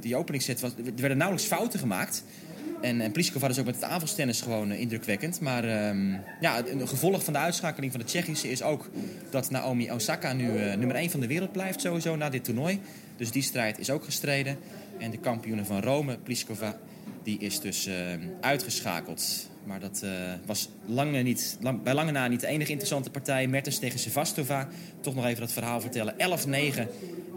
[0.00, 2.24] die openingsset was, er werden nauwelijks fouten gemaakt.
[2.80, 5.40] En, en Pliskova is ook met het aanvalstennis gewoon uh, indrukwekkend.
[5.40, 8.90] Maar um, ja, een gevolg van de uitschakeling van de Tsjechische is ook
[9.30, 12.80] dat Naomi Osaka nu uh, nummer 1 van de wereld blijft sowieso na dit toernooi.
[13.16, 14.56] Dus die strijd is ook gestreden.
[14.98, 16.78] En de kampioene van Rome, Pliskova,
[17.22, 17.94] die is dus uh,
[18.40, 19.48] uitgeschakeld.
[19.64, 20.04] Maar dat
[20.46, 23.46] was lange niet, lang, bij lange na niet de enige interessante partij.
[23.46, 24.68] Mertens tegen Sevastova.
[25.00, 26.14] Toch nog even dat verhaal vertellen.
[26.14, 26.16] 11-9,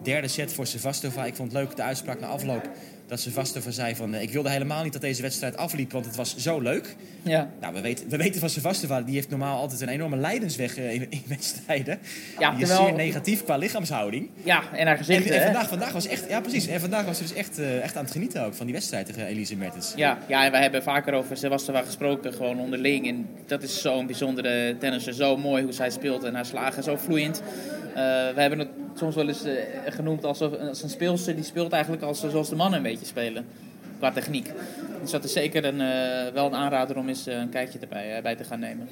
[0.04, 1.26] derde set voor Sevastova.
[1.26, 2.70] Ik vond het leuk de uitspraak na afloop
[3.12, 4.16] dat Sevastova zei van...
[4.16, 6.96] ik wilde helemaal niet dat deze wedstrijd afliep, want het was zo leuk.
[7.22, 7.50] Ja.
[7.62, 11.08] Nou, we weten, we weten van Sevastova, die heeft normaal altijd een enorme leidensweg in,
[11.10, 12.00] in wedstrijden.
[12.40, 12.80] Ja, die terwijl...
[12.80, 14.30] is zeer negatief qua lichaamshouding.
[14.44, 17.18] Ja, en haar gezicht, En, en vandaag, vandaag was echt, ja precies, en vandaag was
[17.18, 19.94] ze dus echt, uh, echt aan het genieten ook van die wedstrijd tegen Elise Mertens.
[19.96, 23.08] Ja, ja, en wij hebben vaker over Sevastova gesproken, gewoon onderling.
[23.08, 26.96] En dat is zo'n bijzondere tennisser, zo mooi hoe zij speelt en haar slagen zo
[26.96, 27.42] vloeiend.
[27.42, 27.96] Uh,
[28.36, 29.54] we hebben het soms wel eens uh,
[29.86, 33.46] genoemd als, als een speelster die speelt eigenlijk als, zoals de mannen een beetje spelen.
[33.98, 34.52] Qua techniek.
[35.02, 38.36] Dus dat is zeker een, uh, wel een aanrader om eens een kijkje erbij bij
[38.36, 38.88] te gaan nemen.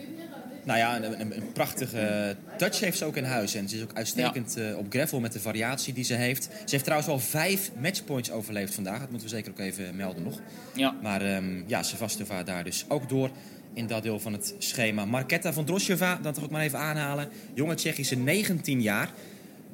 [0.63, 3.55] Nou ja, een, een, prachtige touch heeft ze ook in huis.
[3.55, 4.75] En ze is ook uitstekend ja.
[4.75, 6.43] op gravel met de variatie die ze heeft.
[6.43, 8.99] Ze heeft trouwens wel vijf matchpoints overleefd vandaag.
[8.99, 10.39] Dat moeten we zeker ook even melden nog.
[10.73, 10.95] Ja.
[11.01, 13.29] Maar um, ja, Sevastova daar dus ook door
[13.73, 15.05] in dat deel van het schema.
[15.05, 17.29] Marketa van Drosheva, dat toch ook maar even aanhalen.
[17.53, 19.09] Jonge Tsjechische, 19 jaar.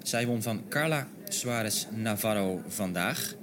[0.05, 3.33] Zij won van Carla Suarez Navarro vandaag.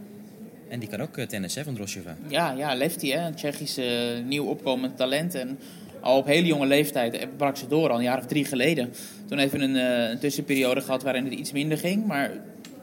[0.69, 2.17] En die kan ook tennis, hè, van Drosheva.
[2.29, 3.27] Ja, ja lefty, hè.
[3.27, 5.35] Een Tsjechische uh, nieuw opkomend talent.
[5.35, 5.59] En
[6.01, 8.93] al op hele jonge leeftijd brak ze door, al een jaar of drie geleden.
[9.29, 9.75] Toen even een,
[10.11, 12.07] een tussenperiode gehad waarin het iets minder ging.
[12.07, 12.31] Maar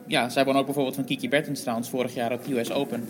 [0.07, 3.07] ja, zij won ook bijvoorbeeld van Kiki Bertens trouwens vorig jaar op de US Open.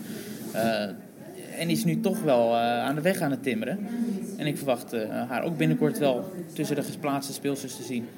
[1.58, 3.88] En is nu toch wel aan de weg aan het timmeren.
[4.36, 4.92] En ik verwacht
[5.28, 8.08] haar ook binnenkort wel tussen de geplaatste speelsters te zien.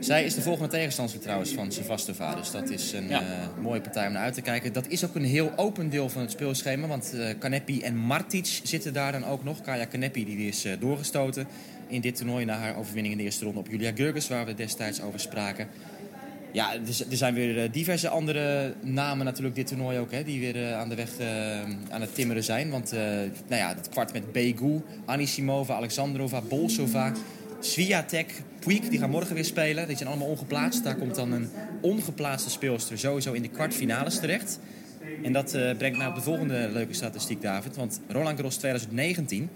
[0.00, 2.34] Zij is de volgende tegenstander trouwens van Sevastova.
[2.34, 3.22] Dus dat is een ja.
[3.22, 3.28] uh,
[3.62, 4.72] mooie partij om naar uit te kijken.
[4.72, 6.86] Dat is ook een heel open deel van het speelschema.
[6.86, 9.60] Want uh, Kanepi en Martic zitten daar dan ook nog.
[9.60, 11.46] Kaya Kanepi die is uh, doorgestoten
[11.88, 12.44] in dit toernooi...
[12.44, 14.28] na haar overwinning in de eerste ronde op Julia Gurges...
[14.28, 15.68] waar we destijds over spraken.
[16.52, 16.74] Ja,
[17.10, 20.12] er zijn weer diverse andere namen natuurlijk dit toernooi ook...
[20.12, 21.10] Hè, die weer aan de weg
[21.90, 22.70] aan het timmeren zijn.
[22.70, 22.92] Want
[23.48, 27.12] nou ja, het kwart met Begu, Anisimova, Alexandrova, Bolsova...
[27.60, 29.86] Swiatek, Puig, die gaan morgen weer spelen.
[29.86, 30.84] Die zijn allemaal ongeplaatst.
[30.84, 34.58] Daar komt dan een ongeplaatste speelster sowieso in de kwartfinales terecht.
[35.22, 37.76] En dat uh, brengt mij op de volgende leuke statistiek, David.
[37.76, 39.50] Want Roland Garros 2019,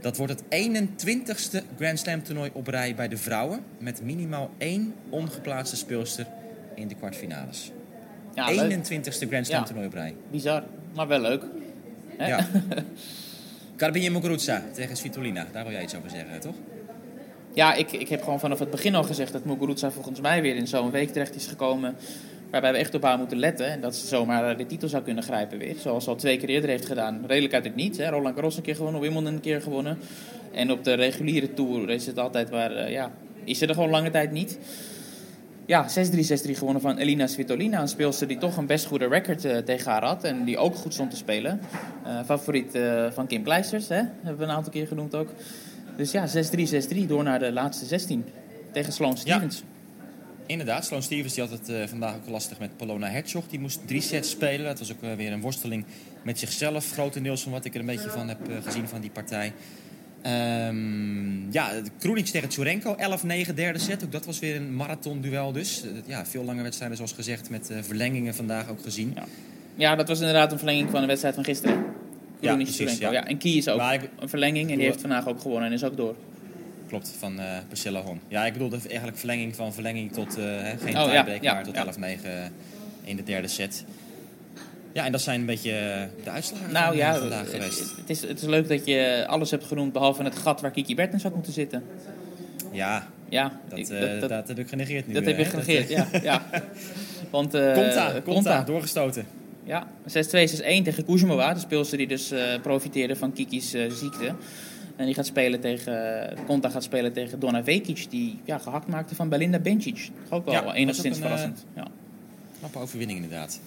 [0.00, 3.60] dat wordt het 21ste Grand Slam toernooi op rij bij de vrouwen.
[3.78, 6.26] Met minimaal één ongeplaatste speelster
[6.74, 7.72] in de kwartfinales.
[8.34, 9.62] Ja, 21ste Grand Slam ja.
[9.62, 10.14] toernooi op rij.
[10.30, 10.62] Bizar,
[10.94, 11.44] maar wel leuk.
[12.16, 12.26] Hè?
[12.26, 12.46] Ja.
[13.76, 15.46] Garbine Muguruza tegen Svitolina.
[15.52, 16.54] Daar wil jij iets over zeggen, toch?
[17.54, 20.56] Ja, ik, ik heb gewoon vanaf het begin al gezegd dat Muguruza volgens mij weer
[20.56, 21.96] in zo'n week terecht is gekomen.
[22.50, 23.66] Waarbij we echt op haar moeten letten.
[23.66, 25.74] En dat ze zomaar de titel zou kunnen grijpen weer.
[25.78, 27.24] Zoals ze al twee keer eerder heeft gedaan.
[27.26, 27.96] Redelijk uit het niet.
[27.96, 28.08] Hè.
[28.08, 29.98] Roland Garros een keer gewonnen, Wimbledon een keer gewonnen.
[30.52, 33.10] En op de reguliere tour is het altijd waar, eh, ja,
[33.44, 34.58] is ze er gewoon lange tijd niet.
[35.66, 37.80] Ja, 6-3, 6-3 gewonnen van Elina Svitolina.
[37.80, 40.24] Een speelster die toch een best goede record uh, tegen haar had.
[40.24, 41.60] En die ook goed stond te spelen.
[42.06, 42.78] Uh, favoriet
[43.10, 43.94] van Kim Kleisters, hè?
[43.96, 45.28] hebben we een aantal keer genoemd ook.
[45.96, 46.30] Dus ja, 6-3,
[47.04, 48.24] 6-3 door naar de laatste 16.
[48.72, 49.58] Tegen Sloane Stevens.
[49.58, 49.64] Ja.
[50.46, 53.48] Inderdaad, Sloane Stevens die had het uh, vandaag ook lastig met Polona Hertzog.
[53.48, 54.66] Die moest drie sets spelen.
[54.66, 55.84] Dat was ook uh, weer een worsteling
[56.22, 56.92] met zichzelf.
[56.92, 59.52] Grotendeels van wat ik er een beetje van heb uh, gezien van die partij.
[60.66, 62.96] Um, ja, Kroenic tegen Tsurenko,
[63.48, 64.04] 11-9, derde set.
[64.04, 65.84] Ook dat was weer een marathonduel dus.
[66.06, 69.12] ja, veel lange wedstrijden zoals gezegd, met verlengingen vandaag ook gezien.
[69.14, 69.24] Ja.
[69.74, 69.96] ja.
[69.96, 71.84] dat was inderdaad een verlenging van de wedstrijd van gisteren.
[72.42, 73.10] Kroenic, ja, precies, ja.
[73.10, 73.26] ja.
[73.26, 75.84] En Kie is ook ik, een verlenging en die heeft vandaag ook gewonnen en is
[75.84, 76.16] ook door
[76.92, 78.20] klopt, van uh, Priscilla Hon.
[78.28, 80.44] Ja, ik bedoelde eigenlijk verlenging van verlenging tot uh,
[80.84, 82.00] geen oh, tiebreak, ja, maar tot 11-9
[83.04, 83.84] in de derde set.
[84.92, 87.96] Ja, en dat zijn een beetje de uitslagen nou, van ja, vandaag geweest.
[87.96, 90.94] Het is, het is leuk dat je alles hebt genoemd behalve het gat waar Kiki
[90.94, 91.84] Bertens had moeten zitten.
[92.72, 95.14] Ja, ja dat, ik, dat, dat, dat, heb ik genegeerd nu.
[95.14, 96.06] Dat heb je genegeerd, ja.
[96.22, 96.42] ja.
[97.30, 99.26] Want, uh, Conta, Conta, doorgestoten.
[99.64, 100.12] Ja, 6-2, 6-1
[100.62, 104.34] tegen Kuzmova, de speelster die dus uh, profiteerde van Kiki's uh, ziekte.
[104.96, 109.14] En die gaat spelen tegen, Conta gaat spelen tegen Donna Vekic, die ja, gehakt maakte
[109.14, 110.10] van Belinda Bencic.
[110.28, 111.64] Ook wel ja, enigszins een, verrassend.
[111.74, 111.86] Ja.
[112.58, 113.60] Knappe overwinning inderdaad.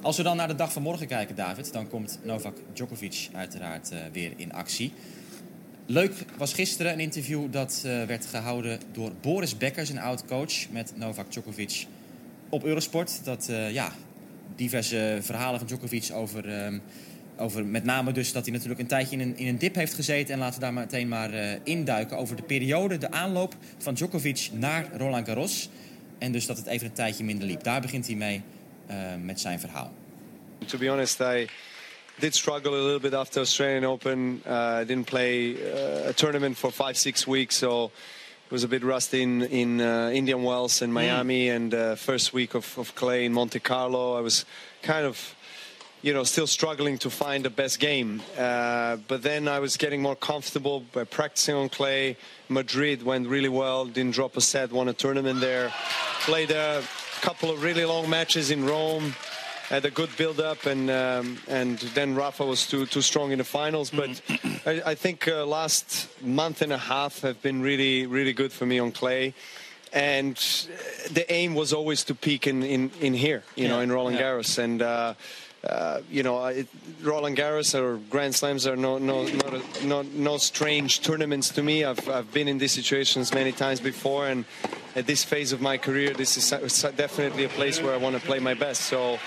[0.00, 3.92] Als we dan naar de dag van morgen kijken, David, dan komt Novak Djokovic uiteraard
[3.92, 4.92] uh, weer in actie.
[5.86, 10.92] Leuk was gisteren een interview dat uh, werd gehouden door Boris Becker, zijn oud-coach, met
[10.96, 11.86] Novak Djokovic
[12.48, 13.24] op Eurosport.
[13.24, 13.92] Dat uh, ja,
[14.56, 16.82] diverse verhalen van Djokovic over um,
[17.38, 19.94] over met name dus dat hij natuurlijk een tijdje in een, in een dip heeft
[19.94, 20.34] gezeten.
[20.34, 24.48] En laten we daar meteen maar uh, induiken over de periode, de aanloop van Djokovic
[24.52, 25.68] naar Roland Garros.
[26.18, 27.62] En dus dat het even een tijdje minder liep.
[27.62, 28.42] Daar begint hij mee
[28.90, 29.92] uh, met zijn verhaal.
[30.66, 31.48] To be honest, I
[32.18, 34.42] did struggle a little bit after Australian Open.
[34.46, 37.58] I uh, didn't play uh, a tournament for five, six weeks.
[37.58, 37.90] So
[38.50, 41.46] was a bit rusty in, in uh, Indian Wells and Miami.
[41.46, 41.56] Mm.
[41.56, 44.16] And uh, first week of, of clay in Monte Carlo.
[44.16, 44.44] I was
[44.82, 45.34] kind of
[46.00, 48.22] you know, still struggling to find the best game.
[48.36, 52.16] Uh, but then I was getting more comfortable by practicing on clay.
[52.48, 55.72] Madrid went really well, didn't drop a set, won a tournament there.
[56.20, 56.82] Played a
[57.20, 59.14] couple of really long matches in Rome.
[59.68, 63.44] Had a good build-up, and um, and then Rafa was too too strong in the
[63.44, 63.90] finals.
[63.90, 64.20] But
[64.64, 68.64] I, I, think uh, last month and a half have been really really good for
[68.64, 69.34] me on clay
[69.92, 70.36] and
[71.10, 74.16] the aim was always to peak in, in, in here, you yeah, know, in Roland
[74.16, 74.22] yeah.
[74.22, 74.58] Garros.
[74.58, 75.14] And uh,
[75.64, 76.68] uh, you know, it,
[77.02, 81.62] Roland Garros or Grand Slams are no, no, not, a, no, no strange tournaments to
[81.62, 81.84] me.
[81.84, 84.44] I've, I've been in these situations many times before, and
[84.94, 86.48] at this phase of my career, this is
[86.96, 88.82] definitely a place where I want to play my best.
[88.82, 89.18] So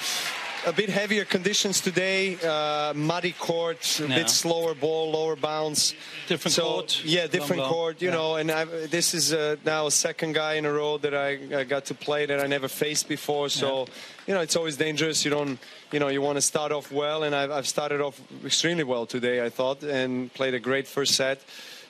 [0.65, 2.37] a bit heavier conditions today.
[2.37, 4.15] Uh, muddy court, a yeah.
[4.15, 5.93] bit slower ball, lower bounce.
[6.27, 7.03] Different so, court.
[7.03, 8.01] Yeah, different court.
[8.01, 8.15] You yeah.
[8.15, 11.39] know, and I've, this is uh, now a second guy in a row that I,
[11.55, 13.49] I, got to play that I never faced before.
[13.49, 13.93] So, yeah.
[14.27, 15.25] You know, it's always dangerous.
[15.25, 15.59] You don't,
[15.91, 19.05] you know, you want to start off well, and I've, I've started off extremely well
[19.05, 21.43] today, I thought, and played a great first set.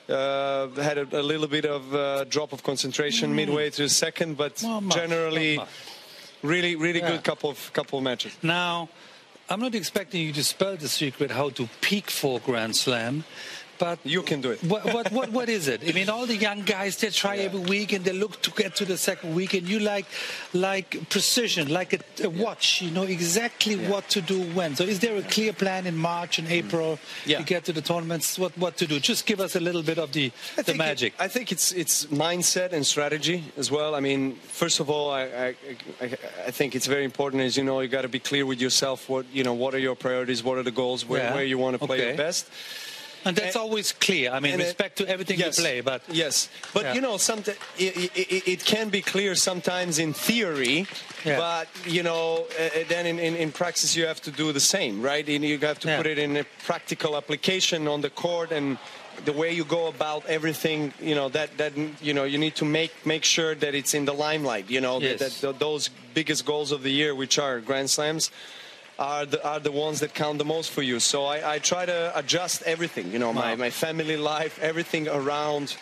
[0.08, 3.36] Uh, had a, a, little bit of uh, drop of concentration mm.
[3.36, 5.60] midway to the second, but well, generally
[6.42, 7.12] really, really yeah.
[7.12, 8.36] good couple of couple of matches.
[8.42, 8.88] Now,
[9.48, 13.24] I'm not expecting you to spell the secret how to peak for Grand Slam,
[13.82, 14.62] but you can do it.
[14.62, 15.82] what, what, what, what is it?
[15.84, 17.46] I mean, all the young guys they try yeah.
[17.48, 20.06] every week and they look to get to the second week, and you like
[20.52, 22.80] like precision, like a, a watch.
[22.80, 23.90] You know exactly yeah.
[23.90, 24.76] what to do when.
[24.76, 26.58] So, is there a clear plan in March and mm.
[26.60, 27.38] April yeah.
[27.38, 28.38] to get to the tournaments?
[28.38, 29.00] What what to do?
[29.00, 31.14] Just give us a little bit of the I the magic.
[31.14, 33.96] It, I think it's it's mindset and strategy as well.
[33.96, 35.46] I mean, first of all, I I,
[36.00, 36.06] I,
[36.46, 37.42] I think it's very important.
[37.42, 39.08] As you know, you got to be clear with yourself.
[39.08, 40.44] What you know, what are your priorities?
[40.44, 41.04] What are the goals?
[41.04, 42.08] Where, where you want to play okay.
[42.08, 42.46] your best.
[43.24, 44.32] And that's and, always clear.
[44.32, 46.94] I mean, respect it, to everything yes, you play, but yes, but yeah.
[46.94, 50.86] you know, some it, it, it, can be clear sometimes in theory,
[51.24, 51.38] yeah.
[51.38, 55.02] but you know, uh, then in, in, in, practice you have to do the same,
[55.02, 55.28] right?
[55.28, 55.96] And you have to yeah.
[55.98, 58.78] put it in a practical application on the court and
[59.24, 62.64] the way you go about everything you know that that you know you need to
[62.64, 65.18] make make sure that it's in the limelight you know yes.
[65.18, 68.30] that, that those biggest goals of the year which are grand slams
[69.02, 71.00] are the, are the ones that count the most for you.
[71.00, 73.42] So I, I try to adjust everything, you know, wow.
[73.42, 75.76] my, my family life, everything around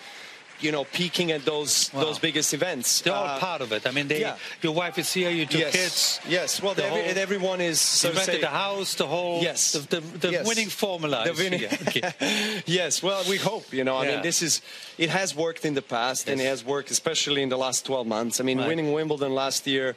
[0.60, 2.04] you know, peaking at those wow.
[2.04, 3.00] those biggest events.
[3.00, 3.86] They're all uh, part of it.
[3.86, 4.36] I mean, they, yeah.
[4.60, 5.72] your wife is here, you two yes.
[5.72, 6.20] kids.
[6.28, 7.80] Yes, well, every, whole, everyone is.
[7.80, 9.40] So you rented say, the house, the whole.
[9.42, 10.46] Yes, the, the, the yes.
[10.46, 11.24] winning formula.
[11.24, 11.64] The winning.
[11.88, 12.62] Okay.
[12.66, 13.72] yes, well, we hope.
[13.72, 14.60] You know, I mean, this is
[14.98, 16.32] it has worked in the past, yes.
[16.32, 18.38] and it has worked especially in the last 12 months.
[18.40, 18.68] I mean, right.
[18.68, 19.96] winning Wimbledon last year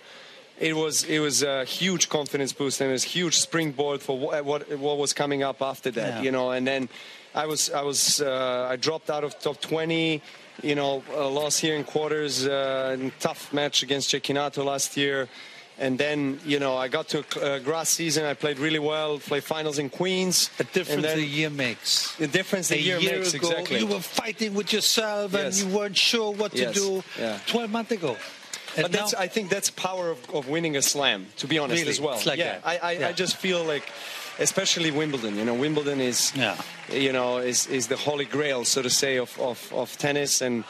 [0.60, 4.18] it was it was a huge confidence boost and it was a huge springboard for
[4.18, 6.16] what what, what was coming up after that.
[6.18, 6.22] Yeah.
[6.22, 6.90] You know, and then
[7.36, 10.22] I was I was uh, I dropped out of top 20.
[10.62, 12.46] You know, uh, lost here in quarters.
[12.48, 15.28] Uh, in tough match against Cecchinato last year.
[15.80, 18.26] And then, you know, I got to uh, grass season.
[18.26, 19.18] I played really well.
[19.18, 20.50] Played finals in Queens.
[20.60, 22.16] The difference then a year makes.
[22.18, 23.80] The difference a, a year, year makes ago, exactly.
[23.80, 25.64] you were fighting with yourself Yes.
[25.64, 26.76] and you weren't sure what to Yes.
[26.76, 27.40] do Yeah.
[27.48, 28.16] 12 months ago.
[28.76, 31.28] And But that's, I think that's power of, of winning a slam.
[31.38, 31.92] To be honest, Really?
[31.92, 32.16] as well.
[32.16, 32.62] It's like yeah, that.
[32.66, 33.08] I, I, Yeah.
[33.10, 33.84] I just feel like,
[34.40, 35.36] especially Wimbledon.
[35.38, 36.56] You know, Wimbledon is, Yeah.
[36.92, 40.42] you know, is, is the holy grail, so to say, of, of, of tennis.
[40.42, 40.64] And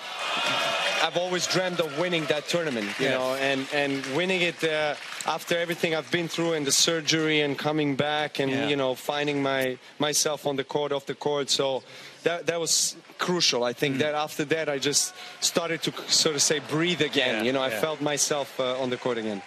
[1.03, 2.87] I've always dreamed of winning that tournament.
[2.99, 3.19] You Yes.
[3.19, 4.95] know, and and winning it uh,
[5.25, 8.67] after everything I've been through and the surgery and coming back and Yeah.
[8.69, 11.49] you know finding my myself on the court, off the court.
[11.49, 11.83] So.
[12.23, 13.65] That, that was crucial.
[13.65, 13.77] I Mm.
[13.79, 17.35] think that after that, I just started to, so to say, breathe again.
[17.39, 19.41] Yeah, you know, I felt myself uh, on the court again.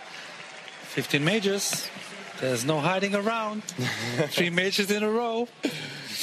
[0.93, 1.89] 15 majors.
[2.41, 3.63] There's no hiding around.
[4.31, 5.49] Three majors in a row.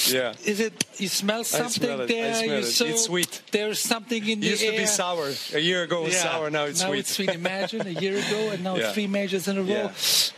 [0.08, 0.34] Yeah.
[0.46, 0.86] Is it?
[0.98, 2.60] You smell something smell there?
[2.60, 2.66] it.
[2.66, 3.42] so- It's sweet.
[3.52, 4.72] There's something in It the used air.
[4.74, 5.32] Used to be sour.
[5.54, 7.00] A year ago it was sour, now it's now sweet.
[7.00, 7.30] it's sweet.
[7.30, 8.92] Imagine a year ago, and now Yeah.
[8.92, 9.68] three majors in a row.
[9.68, 9.92] Yeah.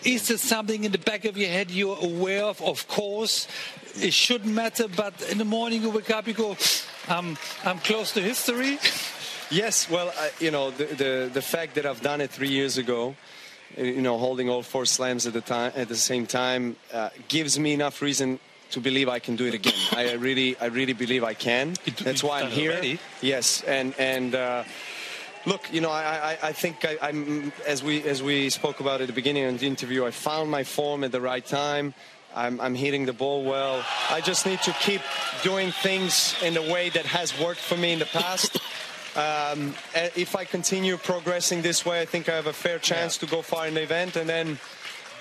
[0.04, 2.62] Is there something in the back of your head you're aware of?
[2.62, 3.48] Of course,
[4.02, 6.58] it shouldn't matter, but in the morning you wake up, you go,
[7.08, 8.78] "I'm, I'm close to history."
[9.52, 12.78] Yes, well, I, you know, the, the the fact that I've done it three years
[12.78, 13.16] ago,
[13.78, 17.60] you know, holding all four slams at the time at the same time, uh, gives
[17.60, 18.40] me enough reason
[18.72, 19.74] to believe I can do it again.
[19.92, 21.76] I really, I really believe I can.
[22.04, 22.72] That's why I'm here.
[22.72, 23.00] already.
[23.22, 24.36] Yes, and and.
[24.36, 24.64] Uh,
[25.48, 29.02] Look, you know, I, I, I think I, I'm as we as we spoke about
[29.02, 30.04] at the beginning of the interview.
[30.04, 31.94] I found my form at the right time.
[32.36, 33.86] I'm, I'm hitting the ball well.
[34.10, 35.02] I just need to keep
[35.44, 38.60] doing things in the way that has worked for me in the past.
[39.16, 39.74] Um,
[40.16, 43.42] if I continue progressing this way, I think I have a fair chance to go
[43.42, 44.60] far in the event, and then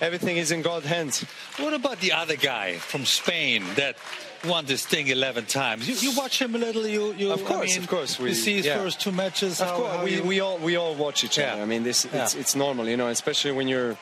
[0.01, 1.21] everything is in God's hands.
[1.57, 3.95] What about the other guy from Spain that
[4.45, 5.87] won this thing 11 times?
[5.87, 6.85] You, you watch him a little.
[6.85, 8.77] You, you Of course, I mean, of course, we- you see his yeah.
[8.77, 9.61] first two matches.
[9.61, 11.55] Of how- course, how we, you- we all we all watch each other.
[11.57, 11.63] Yeah.
[11.63, 12.41] I mean, this it's, Yeah.
[12.41, 13.97] it's normal, you know, especially when you're,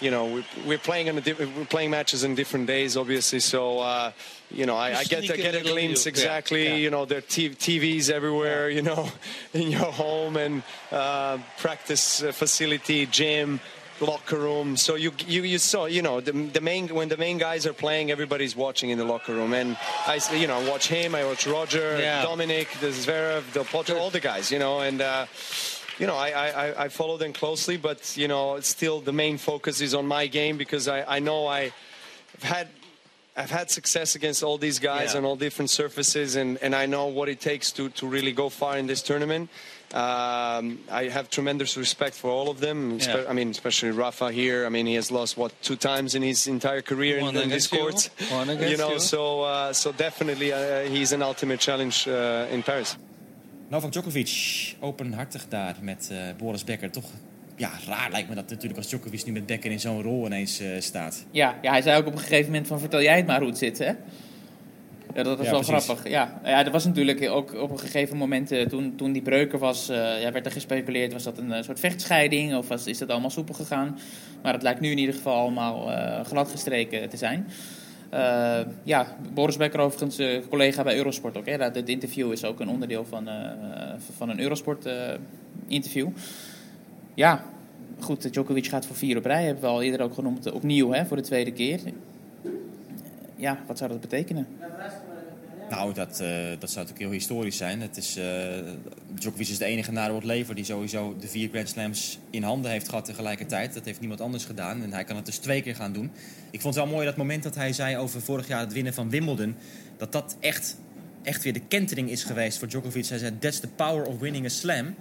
[0.00, 3.38] you know, we, we're playing on a we're playing matches on different days, obviously.
[3.38, 4.10] So, uh,
[4.50, 6.64] you know, I, I get a get a glimpse you- yeah, exactly.
[6.68, 6.74] yeah.
[6.74, 8.68] You know, there are t- TVs everywhere.
[8.70, 9.08] You know,
[9.54, 13.60] in your home and uh, practice uh, facility, gym.
[14.02, 17.36] Locker room, so you you you saw you know the, the main when the main
[17.36, 20.88] guys are playing, everybody's watching in the locker room, and I you know I watch
[20.88, 22.22] him, I watch Roger, Yeah.
[22.22, 25.26] Dominic, the Zverev, Del Potro, all the guys, you know, and uh,
[25.98, 29.36] you know, I, I, I- I follow them closely, but you know, still the main
[29.36, 31.70] focus is on my game because I, I know I,
[32.40, 32.68] have had
[33.42, 35.18] I've had success against all these guys Yeah.
[35.18, 38.48] on all different surfaces, and, and I know what it takes to, to really go
[38.50, 39.48] far in this tournament.
[39.92, 42.98] Um, I have tremendous respect for all of them.
[43.00, 43.24] Yeah.
[43.30, 44.66] I mean, especially Rafa here.
[44.66, 47.48] I mean, he has lost what two times in his entire career in, One in
[47.48, 47.78] this against you,
[48.28, 48.46] court.
[48.48, 49.00] one you know, you.
[49.00, 52.96] so uh, so definitely uh, he's an ultimate challenge uh, in Paris.
[53.70, 56.90] Novak Djokovic, openhartig daar met eh, Boris Becker.
[56.90, 57.04] Toch
[57.60, 60.60] ja, raar lijkt me dat natuurlijk als Djokovic nu met Becker in zo'n rol ineens
[60.60, 61.24] eh, staat.
[61.30, 63.48] Ja, ja, hij zei ook op een gegeven moment van vertel jij het maar hoe
[63.48, 63.92] het zit, hè?
[65.14, 65.84] Ja, dat was Ja, wel precies.
[65.84, 66.10] grappig.
[66.10, 69.58] Ja, ja, er was natuurlijk ook op een gegeven moment, eh, toen, toen die breuker
[69.58, 73.10] was, eh, ja, werd er gespeculeerd, was dat een soort vechtscheiding of was, is dat
[73.10, 73.98] allemaal soepel gegaan?
[74.42, 77.48] Maar het lijkt nu in ieder geval allemaal eh gladgestreken te zijn.
[78.84, 81.46] Ja, Boris Becker overigens, collega bij Eurosport ook.
[81.46, 81.58] Hè?
[81.58, 83.28] Dat, dit interview is ook een onderdeel van,
[84.16, 84.88] van een Eurosport
[85.68, 86.08] interview.
[87.14, 87.44] Ja,
[88.00, 90.92] goed, Djokovic gaat voor vier op rij, hebben we al eerder ook genoemd, eh, opnieuw
[90.92, 91.80] hè, voor de tweede keer.
[93.36, 94.46] Ja, wat zou dat betekenen?
[95.70, 97.80] Nou, dat, eh, dat zou natuurlijk heel historisch zijn.
[97.80, 98.24] Het is, eh,
[99.14, 102.70] Djokovic is de enige na Rod Lever die sowieso de vier Grand Slams in handen
[102.70, 103.74] heeft gehad tegelijkertijd.
[103.74, 106.10] Dat heeft niemand anders gedaan en hij kan het dus twee keer gaan doen.
[106.50, 108.94] Ik vond het wel mooi dat moment dat hij zei over vorig jaar het winnen
[108.94, 109.54] van Wimbledon.
[109.96, 110.76] Dat dat echt,
[111.22, 113.06] echt weer de kentering is geweest voor Djokovic.
[113.06, 114.94] Hij zei, that's the power of winning a slam.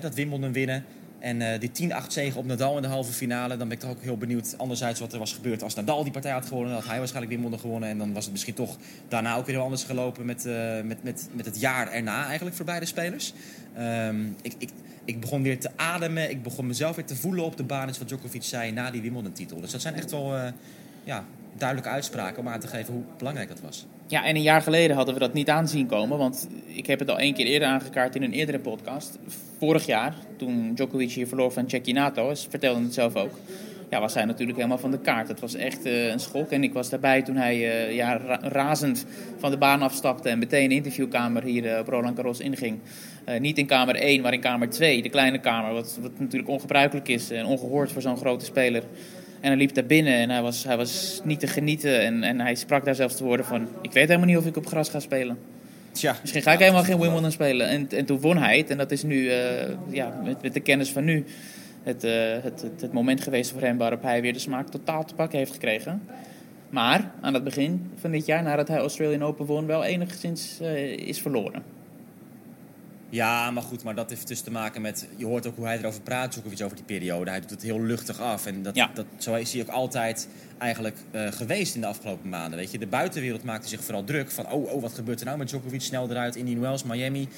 [0.00, 0.84] Dat Wimbledon winnen.
[1.18, 3.56] En eh, die 10-8 zege op Nadal in de halve finale.
[3.56, 5.62] Dan ben ik toch ook heel benieuwd anderzijds wat er was gebeurd.
[5.62, 7.88] Als Nadal die partij had gewonnen, dan had hij waarschijnlijk Wimbledon gewonnen.
[7.88, 8.76] En dan was het misschien toch
[9.08, 12.56] daarna ook weer heel anders gelopen met, eh, met, met, met het jaar erna eigenlijk
[12.56, 13.32] voor beide spelers.
[13.74, 14.70] Ehm, ik, ik,
[15.04, 16.30] ik begon weer te ademen.
[16.30, 17.88] Ik begon mezelf weer te voelen op de baan.
[17.88, 19.60] Is wat Djokovic zei na die Wimbledon-titel.
[19.60, 20.52] Dus dat zijn echt wel eh,
[21.04, 21.24] ja,
[21.58, 23.86] duidelijke uitspraken om aan te geven hoe belangrijk dat was.
[24.06, 26.18] Ja, en een jaar geleden hadden we dat niet aanzien komen.
[26.18, 29.18] Want ik heb het al één keer eerder aangekaart in een eerdere podcast.
[29.58, 33.30] Vorig jaar, toen Djokovic hier verloor van Cecchinato, vertelde het zelf ook.
[33.90, 35.28] ja, was hij natuurlijk helemaal van de kaart.
[35.28, 36.50] Het was echt eh, een schok.
[36.50, 39.06] En ik was daarbij toen hij eh, ja, ra- razend
[39.38, 42.78] van de baan afstapte en meteen de interviewkamer hier eh, op Roland Garros inging.
[43.40, 45.72] Niet in kamer 1, maar in kamer 2, de kleine kamer.
[45.72, 48.82] Wat, wat natuurlijk ongebruikelijk is en ongehoord voor zo'n grote speler.
[49.40, 52.00] En hij liep daar binnen en hij was, hij was niet te genieten.
[52.00, 53.68] En, en hij sprak daar zelfs de woorden van...
[53.82, 55.38] Ik weet helemaal niet of ik op gras ga spelen.
[55.92, 57.68] Tja, Misschien ga ik helemaal geen Wimbledon spelen.
[57.68, 58.70] En, en toen won hij het.
[58.70, 61.24] En dat is nu, eh, ja, met, met de kennis van nu...
[61.82, 62.12] Het, eh,
[62.42, 65.38] het, het, het moment geweest voor hem waarop hij weer de smaak totaal te pakken
[65.38, 66.02] heeft gekregen.
[66.70, 69.66] Maar aan het begin van dit jaar, nadat hij Australian Open won...
[69.66, 71.77] wel enigszins eh, is verloren.
[73.10, 75.08] Ja, maar goed, maar dat heeft dus te maken met...
[75.16, 77.30] Je hoort ook hoe hij erover praat, ook iets over die periode.
[77.30, 78.46] Hij doet het heel luchtig af.
[78.46, 78.90] En dat, Ja.
[78.94, 80.28] dat, zo is hij ook altijd
[80.58, 82.58] eigenlijk eh, geweest in de afgelopen maanden.
[82.58, 82.78] Weet je?
[82.78, 84.50] De buitenwereld maakte zich vooral druk van...
[84.50, 85.80] Oh, oh, wat gebeurt er nou met Djokovic?
[85.80, 87.28] Snel eruit, Indian Wells, Miami.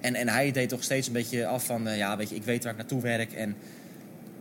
[0.00, 1.88] En, en hij deed toch steeds een beetje af van...
[1.88, 3.56] eh, ja, weet je, ik weet waar ik naartoe werk en...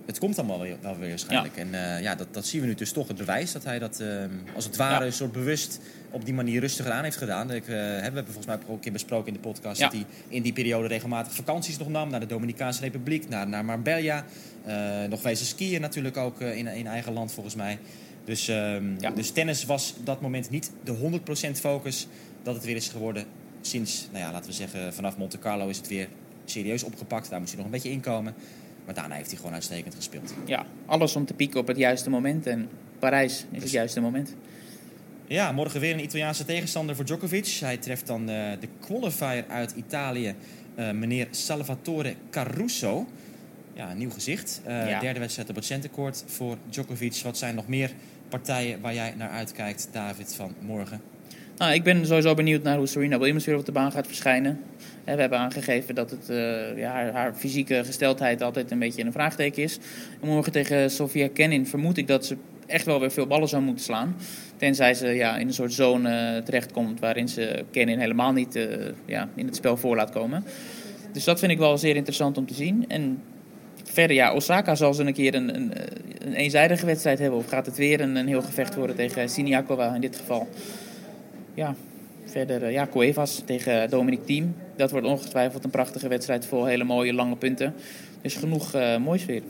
[0.09, 1.57] Het komt allemaal wel, wel weer waarschijnlijk.
[1.57, 3.99] En eh, ja, dat, dat zien we nu dus toch het bewijs dat hij dat
[3.99, 5.05] ehm, als het ware Ja.
[5.05, 5.79] een soort bewust
[6.11, 7.51] op die manier rustiger aan heeft gedaan.
[7.51, 9.83] Ik, eh, we hebben volgens mij ook een keer besproken in de podcast Ja.
[9.83, 13.65] dat hij in die periode regelmatig vakanties nog nam naar de Dominicaanse Republiek, naar, naar
[13.65, 14.25] Marbella.
[14.65, 17.79] Eh, nog wezen skiën natuurlijk ook in, in eigen land volgens mij.
[18.25, 18.83] Dus, ehm,
[19.15, 22.07] dus tennis was dat moment niet de 100% focus
[22.43, 23.23] dat het weer is geworden.
[23.61, 26.07] Sinds, nou ja, laten we zeggen, vanaf Monte Carlo is het weer
[26.45, 27.29] serieus opgepakt.
[27.29, 28.33] Daar moest hij nog een beetje inkomen.
[28.89, 30.33] Maar daarna heeft hij gewoon uitstekend gespeeld.
[30.45, 32.47] Ja, alles om te pieken op het juiste moment.
[32.47, 32.69] En
[32.99, 34.35] Parijs is het juiste moment.
[35.27, 37.57] Ja, morgen weer een Italiaanse tegenstander voor Djokovic.
[37.59, 40.35] Hij treft dan eh, de qualifier uit Italië,
[40.75, 43.07] eh, meneer Salvatore Caruso.
[43.73, 44.61] Ja, een nieuw gezicht.
[44.63, 44.99] Eh, Ja.
[44.99, 47.21] Derde wedstrijd op het centercourt voor Djokovic.
[47.23, 47.91] Wat zijn nog meer
[48.29, 51.01] partijen waar jij naar uitkijkt, David, van morgen?
[51.59, 54.59] Nou, ik ben sowieso benieuwd naar hoe Serena Williams weer op de baan gaat verschijnen.
[55.03, 59.63] We hebben aangegeven dat het, eh, ja, haar, fysieke gesteldheid altijd een beetje een vraagteken
[59.63, 59.79] is.
[60.21, 63.63] En morgen tegen Sofia Kenin vermoed ik dat ze echt wel weer veel ballen zou
[63.63, 64.15] moeten slaan.
[64.57, 68.65] Tenzij ze ja, in een soort zone eh, terechtkomt waarin ze Kenin helemaal niet eh,
[69.05, 70.43] ja, in het spel voor laat komen.
[71.13, 72.85] Dus dat vind ik wel zeer interessant om te zien.
[72.87, 73.21] En
[73.83, 75.71] verder, ja, Osaka zal ze een keer een, een,
[76.25, 77.39] een eenzijdige wedstrijd hebben.
[77.39, 80.47] Of gaat het weer een, een heel gevecht worden tegen Siniakova in dit geval.
[81.59, 81.75] Ja,
[82.25, 84.55] verder, eh, ja, Cuevas tegen Dominic Thiem.
[84.75, 87.73] Dat wordt ongetwijfeld een prachtige wedstrijd vol hele mooie lange punten.
[88.21, 89.41] Dus genoeg eh moois weer.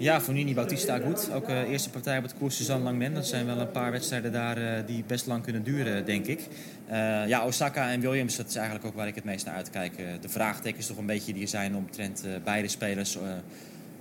[0.00, 1.30] Ja, voor Nini Bautista goed.
[1.32, 3.14] Ook de eerste partij op het koers Suzanne Langmen.
[3.14, 6.40] Dat zijn wel een paar wedstrijden daar eh, die best lang kunnen duren, denk ik.
[6.86, 9.92] Eh, ja, Osaka en Williams, dat is eigenlijk ook waar ik het meest naar uitkijk.
[9.98, 13.18] Eh, de vraagtekens toch een beetje die er zijn omtrent eh beide spelers.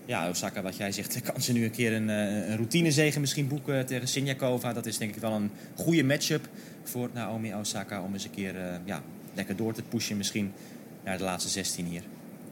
[0.07, 3.19] Eh, ja, Osaka, wat jij zegt, kan ze nu een keer een, eh, een routinezege
[3.19, 4.73] misschien boeken tegen Sinjakova.
[4.73, 6.47] Dat is denk ik wel een goede matchup
[6.83, 9.01] voor Naomi Osaka om eens een keer eh, ja,
[9.33, 10.53] lekker door te pushen misschien
[11.03, 12.03] naar de laatste 16 hier.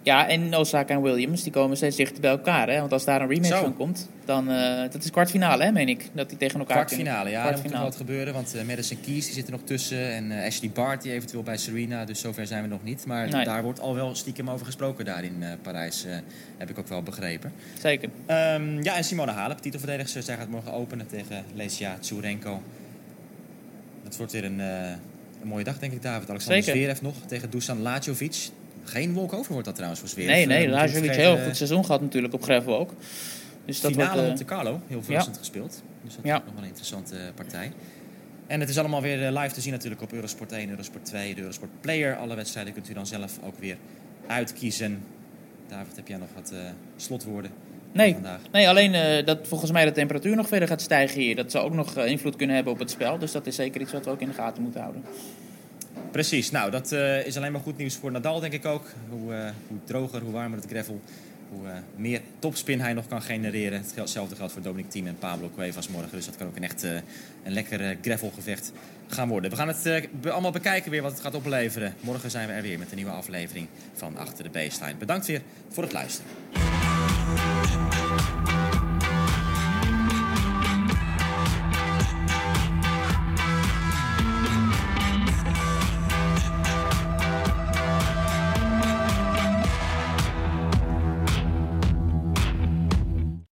[0.05, 2.69] Ja, en Osaka en Williams die komen steeds dichter bij elkaar.
[2.69, 2.79] Hè?
[2.79, 3.61] Want als daar een rematch Zo.
[3.61, 4.49] van komt, dan...
[4.51, 6.09] eh dat is kwartfinale, hè, meen ik.
[6.13, 7.51] Dat die tegen elkaar Kwartfinale, ja.
[7.51, 8.33] Er moet nog wat gebeuren.
[8.33, 10.13] Want eh, Madison Keys die zit er nog tussen.
[10.13, 12.05] En eh, Ashley Barty eventueel bij Serena.
[12.05, 13.05] Dus zover zijn we nog niet.
[13.05, 13.45] Maar Nee.
[13.45, 16.05] daar wordt al wel stiekem over gesproken daar in Parijs.
[16.57, 17.51] heb ik ook wel begrepen.
[17.81, 18.09] Zeker.
[18.25, 20.23] Ehm, ja, en Simone Halep, titelverdedigster.
[20.23, 22.61] Zij gaat morgen openen tegen Lesia Tsurenko.
[24.03, 26.29] Dat wordt weer een, een mooie dag, denk ik, David.
[26.29, 26.63] Alexander.
[26.63, 28.49] Zverev nog tegen Dusan Lajovic.
[28.85, 30.29] Geen walkover wordt dat trouwens voor Zverev.
[30.29, 32.93] Nee, nee, Eh, je Lajovic niet heel goed seizoen gehad natuurlijk op Gravel ook.
[33.65, 35.83] Dus dat finale wordt, eh, Monte Carlo, heel verrassend gespeeld.
[36.03, 36.35] Dus dat is Ja.
[36.37, 37.71] nog wel een interessante eh, partij.
[38.47, 41.35] En het is allemaal weer eh, live te zien natuurlijk op Eurosport 1, Eurosport 2,
[41.35, 42.15] de Eurosport Player.
[42.17, 43.77] Alle wedstrijden kunt u dan zelf ook weer
[44.27, 45.01] uitkiezen.
[45.67, 46.59] David, heb jij nog wat eh,
[46.95, 47.51] slotwoorden
[47.91, 48.39] Nee, vandaag?
[48.51, 51.35] nee alleen eh, dat volgens mij de temperatuur nog verder gaat stijgen hier.
[51.35, 53.17] Dat zou ook nog eh, invloed kunnen hebben op het spel.
[53.17, 55.03] Dus dat is zeker iets wat we ook in de gaten moeten houden.
[56.11, 58.85] Precies, nou dat eh, is alleen maar goed nieuws voor Nadal denk ik ook.
[59.09, 61.01] Hoe, eh, hoe droger, hoe warmer het gravel,
[61.49, 63.83] hoe eh, meer topspin hij nog kan genereren.
[63.95, 66.11] Hetzelfde geldt voor Dominic Thiem en Pablo Cuevas morgen.
[66.11, 68.71] Dus dat kan ook een echt een lekker gravelgevecht
[69.07, 69.49] gaan worden.
[69.49, 71.93] We gaan het allemaal bekijken weer wat het gaat opleveren.
[71.99, 74.97] Morgen zijn we er weer met een nieuwe aflevering van Achter de Baseline.
[74.97, 76.31] Bedankt weer voor het luisteren.